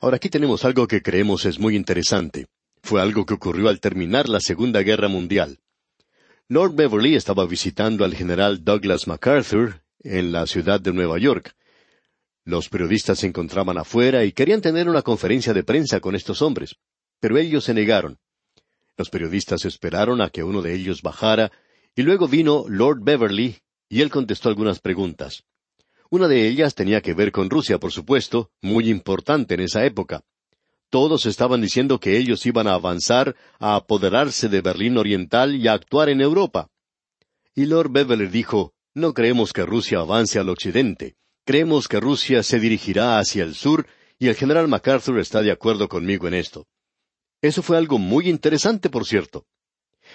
Ahora 0.00 0.16
aquí 0.16 0.28
tenemos 0.28 0.64
algo 0.64 0.86
que 0.86 1.02
creemos 1.02 1.44
es 1.46 1.58
muy 1.58 1.76
interesante. 1.76 2.46
Fue 2.82 3.00
algo 3.00 3.24
que 3.26 3.34
ocurrió 3.34 3.68
al 3.68 3.80
terminar 3.80 4.28
la 4.28 4.40
Segunda 4.40 4.82
Guerra 4.82 5.08
Mundial. 5.08 5.58
Lord 6.48 6.74
Beverly 6.74 7.14
estaba 7.14 7.46
visitando 7.46 8.04
al 8.04 8.14
general 8.14 8.64
Douglas 8.64 9.06
MacArthur 9.06 9.82
en 10.00 10.32
la 10.32 10.46
ciudad 10.46 10.80
de 10.80 10.92
Nueva 10.92 11.18
York. 11.18 11.54
Los 12.44 12.68
periodistas 12.68 13.18
se 13.18 13.26
encontraban 13.26 13.76
afuera 13.76 14.24
y 14.24 14.32
querían 14.32 14.62
tener 14.62 14.88
una 14.88 15.02
conferencia 15.02 15.52
de 15.52 15.64
prensa 15.64 16.00
con 16.00 16.14
estos 16.14 16.40
hombres, 16.40 16.76
pero 17.20 17.38
ellos 17.38 17.64
se 17.64 17.74
negaron. 17.74 18.18
Los 18.96 19.10
periodistas 19.10 19.64
esperaron 19.64 20.20
a 20.20 20.30
que 20.30 20.42
uno 20.42 20.62
de 20.62 20.74
ellos 20.74 21.02
bajara, 21.02 21.52
y 21.94 22.02
luego 22.02 22.28
vino 22.28 22.64
Lord 22.68 23.00
Beverly, 23.02 23.58
y 23.88 24.02
él 24.02 24.10
contestó 24.10 24.48
algunas 24.48 24.80
preguntas. 24.80 25.44
Una 26.10 26.26
de 26.26 26.48
ellas 26.48 26.74
tenía 26.74 27.00
que 27.00 27.14
ver 27.14 27.32
con 27.32 27.50
Rusia, 27.50 27.78
por 27.78 27.92
supuesto, 27.92 28.50
muy 28.62 28.88
importante 28.88 29.54
en 29.54 29.60
esa 29.60 29.84
época. 29.84 30.22
Todos 30.90 31.26
estaban 31.26 31.60
diciendo 31.60 32.00
que 32.00 32.16
ellos 32.16 32.46
iban 32.46 32.66
a 32.66 32.74
avanzar, 32.74 33.36
a 33.58 33.76
apoderarse 33.76 34.48
de 34.48 34.62
Berlín 34.62 34.96
Oriental 34.96 35.54
y 35.54 35.68
a 35.68 35.74
actuar 35.74 36.08
en 36.08 36.22
Europa. 36.22 36.70
Y 37.54 37.66
Lord 37.66 37.90
Beverly 37.90 38.28
dijo, 38.28 38.72
no 38.94 39.12
creemos 39.12 39.52
que 39.52 39.66
Rusia 39.66 40.00
avance 40.00 40.38
al 40.38 40.48
occidente. 40.48 41.16
Creemos 41.44 41.88
que 41.88 42.00
Rusia 42.00 42.42
se 42.42 42.58
dirigirá 42.58 43.18
hacia 43.18 43.44
el 43.44 43.54
sur 43.54 43.86
y 44.18 44.28
el 44.28 44.34
general 44.34 44.66
MacArthur 44.68 45.18
está 45.18 45.42
de 45.42 45.50
acuerdo 45.50 45.88
conmigo 45.88 46.26
en 46.26 46.34
esto. 46.34 46.66
Eso 47.40 47.62
fue 47.62 47.76
algo 47.76 47.98
muy 47.98 48.28
interesante, 48.28 48.90
por 48.90 49.06
cierto. 49.06 49.46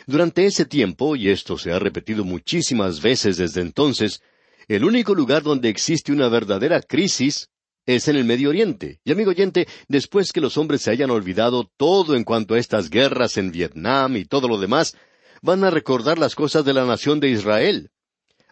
Durante 0.07 0.45
ese 0.45 0.65
tiempo, 0.65 1.15
y 1.15 1.29
esto 1.29 1.57
se 1.57 1.71
ha 1.71 1.79
repetido 1.79 2.23
muchísimas 2.23 3.01
veces 3.01 3.37
desde 3.37 3.61
entonces, 3.61 4.21
el 4.67 4.83
único 4.83 5.13
lugar 5.13 5.43
donde 5.43 5.69
existe 5.69 6.11
una 6.11 6.29
verdadera 6.29 6.81
crisis 6.81 7.49
es 7.85 8.07
en 8.07 8.15
el 8.15 8.25
Medio 8.25 8.49
Oriente. 8.49 8.99
Y 9.03 9.11
amigo 9.11 9.31
oyente, 9.31 9.67
después 9.87 10.31
que 10.31 10.41
los 10.41 10.57
hombres 10.57 10.81
se 10.81 10.91
hayan 10.91 11.11
olvidado 11.11 11.69
todo 11.77 12.15
en 12.15 12.23
cuanto 12.23 12.55
a 12.55 12.59
estas 12.59 12.89
guerras 12.89 13.37
en 13.37 13.51
Vietnam 13.51 14.15
y 14.17 14.25
todo 14.25 14.47
lo 14.47 14.57
demás, 14.57 14.95
van 15.41 15.63
a 15.63 15.69
recordar 15.69 16.17
las 16.17 16.35
cosas 16.35 16.63
de 16.63 16.73
la 16.73 16.85
nación 16.85 17.19
de 17.19 17.29
Israel. 17.29 17.91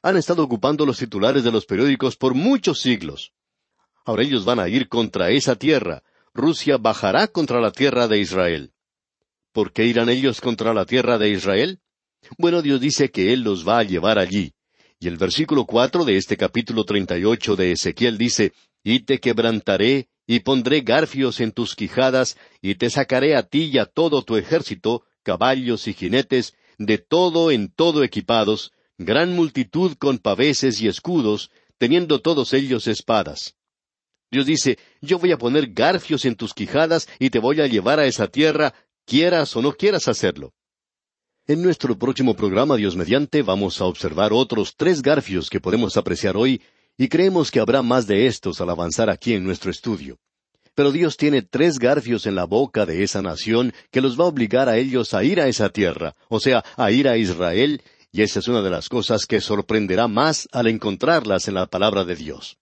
Han 0.03 0.17
estado 0.17 0.43
ocupando 0.43 0.85
los 0.85 0.97
titulares 0.97 1.43
de 1.43 1.51
los 1.51 1.65
periódicos 1.65 2.17
por 2.17 2.33
muchos 2.33 2.81
siglos. 2.81 3.31
Ahora 4.03 4.23
ellos 4.23 4.45
van 4.45 4.59
a 4.59 4.67
ir 4.67 4.89
contra 4.89 5.29
esa 5.29 5.55
tierra. 5.55 6.03
Rusia 6.33 6.77
bajará 6.77 7.27
contra 7.27 7.59
la 7.59 7.71
tierra 7.71 8.07
de 8.07 8.19
Israel. 8.19 8.71
¿Por 9.51 9.73
qué 9.73 9.85
irán 9.85 10.09
ellos 10.09 10.39
contra 10.39 10.73
la 10.73 10.85
tierra 10.85 11.17
de 11.17 11.29
Israel? 11.29 11.79
Bueno, 12.37 12.61
Dios 12.61 12.79
dice 12.79 13.11
que 13.11 13.33
Él 13.33 13.41
los 13.41 13.67
va 13.67 13.79
a 13.79 13.83
llevar 13.83 14.17
allí. 14.17 14.53
Y 14.99 15.07
el 15.07 15.17
versículo 15.17 15.65
cuatro 15.65 16.05
de 16.05 16.15
este 16.15 16.37
capítulo 16.37 16.85
treinta 16.85 17.17
y 17.17 17.25
ocho 17.25 17.55
de 17.57 17.73
Ezequiel 17.73 18.17
dice, 18.17 18.53
Y 18.83 19.01
te 19.01 19.19
quebrantaré, 19.19 20.07
y 20.25 20.39
pondré 20.39 20.81
garfios 20.81 21.41
en 21.41 21.51
tus 21.51 21.75
quijadas, 21.75 22.37
y 22.61 22.75
te 22.75 22.89
sacaré 22.89 23.35
a 23.35 23.43
ti 23.43 23.63
y 23.73 23.77
a 23.77 23.85
todo 23.85 24.23
tu 24.23 24.37
ejército, 24.37 25.03
caballos 25.23 25.87
y 25.87 25.93
jinetes, 25.93 26.53
de 26.77 26.97
todo 26.97 27.51
en 27.51 27.73
todo 27.73 28.03
equipados, 28.03 28.71
gran 28.97 29.35
multitud 29.35 29.97
con 29.97 30.17
paveses 30.19 30.79
y 30.79 30.87
escudos, 30.87 31.51
teniendo 31.77 32.21
todos 32.21 32.53
ellos 32.53 32.87
espadas. 32.87 33.55
Dios 34.31 34.45
dice, 34.45 34.79
yo 35.01 35.19
voy 35.19 35.33
a 35.33 35.37
poner 35.37 35.67
garfios 35.73 36.23
en 36.23 36.35
tus 36.35 36.53
quijadas 36.53 37.09
y 37.19 37.29
te 37.29 37.39
voy 37.39 37.59
a 37.59 37.67
llevar 37.67 37.99
a 37.99 38.05
esa 38.05 38.27
tierra, 38.27 38.73
quieras 39.05 39.55
o 39.57 39.61
no 39.61 39.73
quieras 39.73 40.07
hacerlo. 40.07 40.53
En 41.47 41.61
nuestro 41.61 41.97
próximo 41.97 42.33
programa, 42.33 42.77
Dios 42.77 42.95
mediante, 42.95 43.41
vamos 43.41 43.81
a 43.81 43.85
observar 43.85 44.31
otros 44.31 44.75
tres 44.77 45.01
garfios 45.01 45.49
que 45.49 45.59
podemos 45.59 45.97
apreciar 45.97 46.37
hoy, 46.37 46.61
y 46.97 47.09
creemos 47.09 47.51
que 47.51 47.59
habrá 47.59 47.81
más 47.81 48.07
de 48.07 48.25
estos 48.27 48.61
al 48.61 48.69
avanzar 48.69 49.09
aquí 49.09 49.33
en 49.33 49.43
nuestro 49.43 49.69
estudio. 49.69 50.17
Pero 50.75 50.93
Dios 50.93 51.17
tiene 51.17 51.41
tres 51.41 51.77
garfios 51.77 52.25
en 52.25 52.35
la 52.35 52.45
boca 52.45 52.85
de 52.85 53.03
esa 53.03 53.21
nación 53.21 53.73
que 53.91 53.99
los 53.99 54.17
va 54.17 54.23
a 54.23 54.27
obligar 54.27 54.69
a 54.69 54.77
ellos 54.77 55.13
a 55.13 55.25
ir 55.25 55.41
a 55.41 55.47
esa 55.47 55.69
tierra, 55.69 56.15
o 56.29 56.39
sea, 56.39 56.63
a 56.77 56.91
ir 56.91 57.09
a 57.09 57.17
Israel, 57.17 57.81
y 58.13 58.21
esa 58.21 58.39
es 58.39 58.47
una 58.47 58.61
de 58.61 58.69
las 58.69 58.87
cosas 58.87 59.25
que 59.25 59.41
sorprenderá 59.41 60.07
más 60.07 60.47
al 60.53 60.67
encontrarlas 60.67 61.49
en 61.49 61.55
la 61.55 61.65
palabra 61.65 62.05
de 62.05 62.15
Dios. 62.15 62.60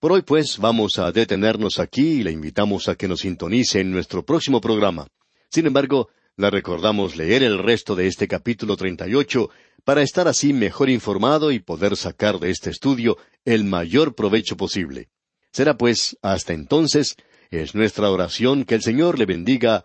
Por 0.00 0.12
hoy, 0.12 0.22
pues, 0.22 0.58
vamos 0.58 1.00
a 1.00 1.10
detenernos 1.10 1.80
aquí 1.80 2.20
y 2.20 2.22
le 2.22 2.30
invitamos 2.30 2.88
a 2.88 2.94
que 2.94 3.08
nos 3.08 3.22
sintonice 3.22 3.80
en 3.80 3.90
nuestro 3.90 4.24
próximo 4.24 4.60
programa. 4.60 5.08
Sin 5.50 5.66
embargo, 5.66 6.08
le 6.36 6.50
recordamos 6.50 7.16
leer 7.16 7.42
el 7.42 7.58
resto 7.58 7.96
de 7.96 8.06
este 8.06 8.28
capítulo 8.28 8.76
38 8.76 9.50
para 9.82 10.02
estar 10.02 10.28
así 10.28 10.52
mejor 10.52 10.88
informado 10.88 11.50
y 11.50 11.58
poder 11.58 11.96
sacar 11.96 12.38
de 12.38 12.50
este 12.50 12.70
estudio 12.70 13.18
el 13.44 13.64
mayor 13.64 14.14
provecho 14.14 14.56
posible. 14.56 15.08
Será 15.50 15.76
pues 15.76 16.16
hasta 16.22 16.52
entonces, 16.52 17.16
es 17.50 17.74
nuestra 17.74 18.08
oración 18.08 18.64
que 18.64 18.76
el 18.76 18.82
Señor 18.82 19.18
le 19.18 19.26
bendiga 19.26 19.84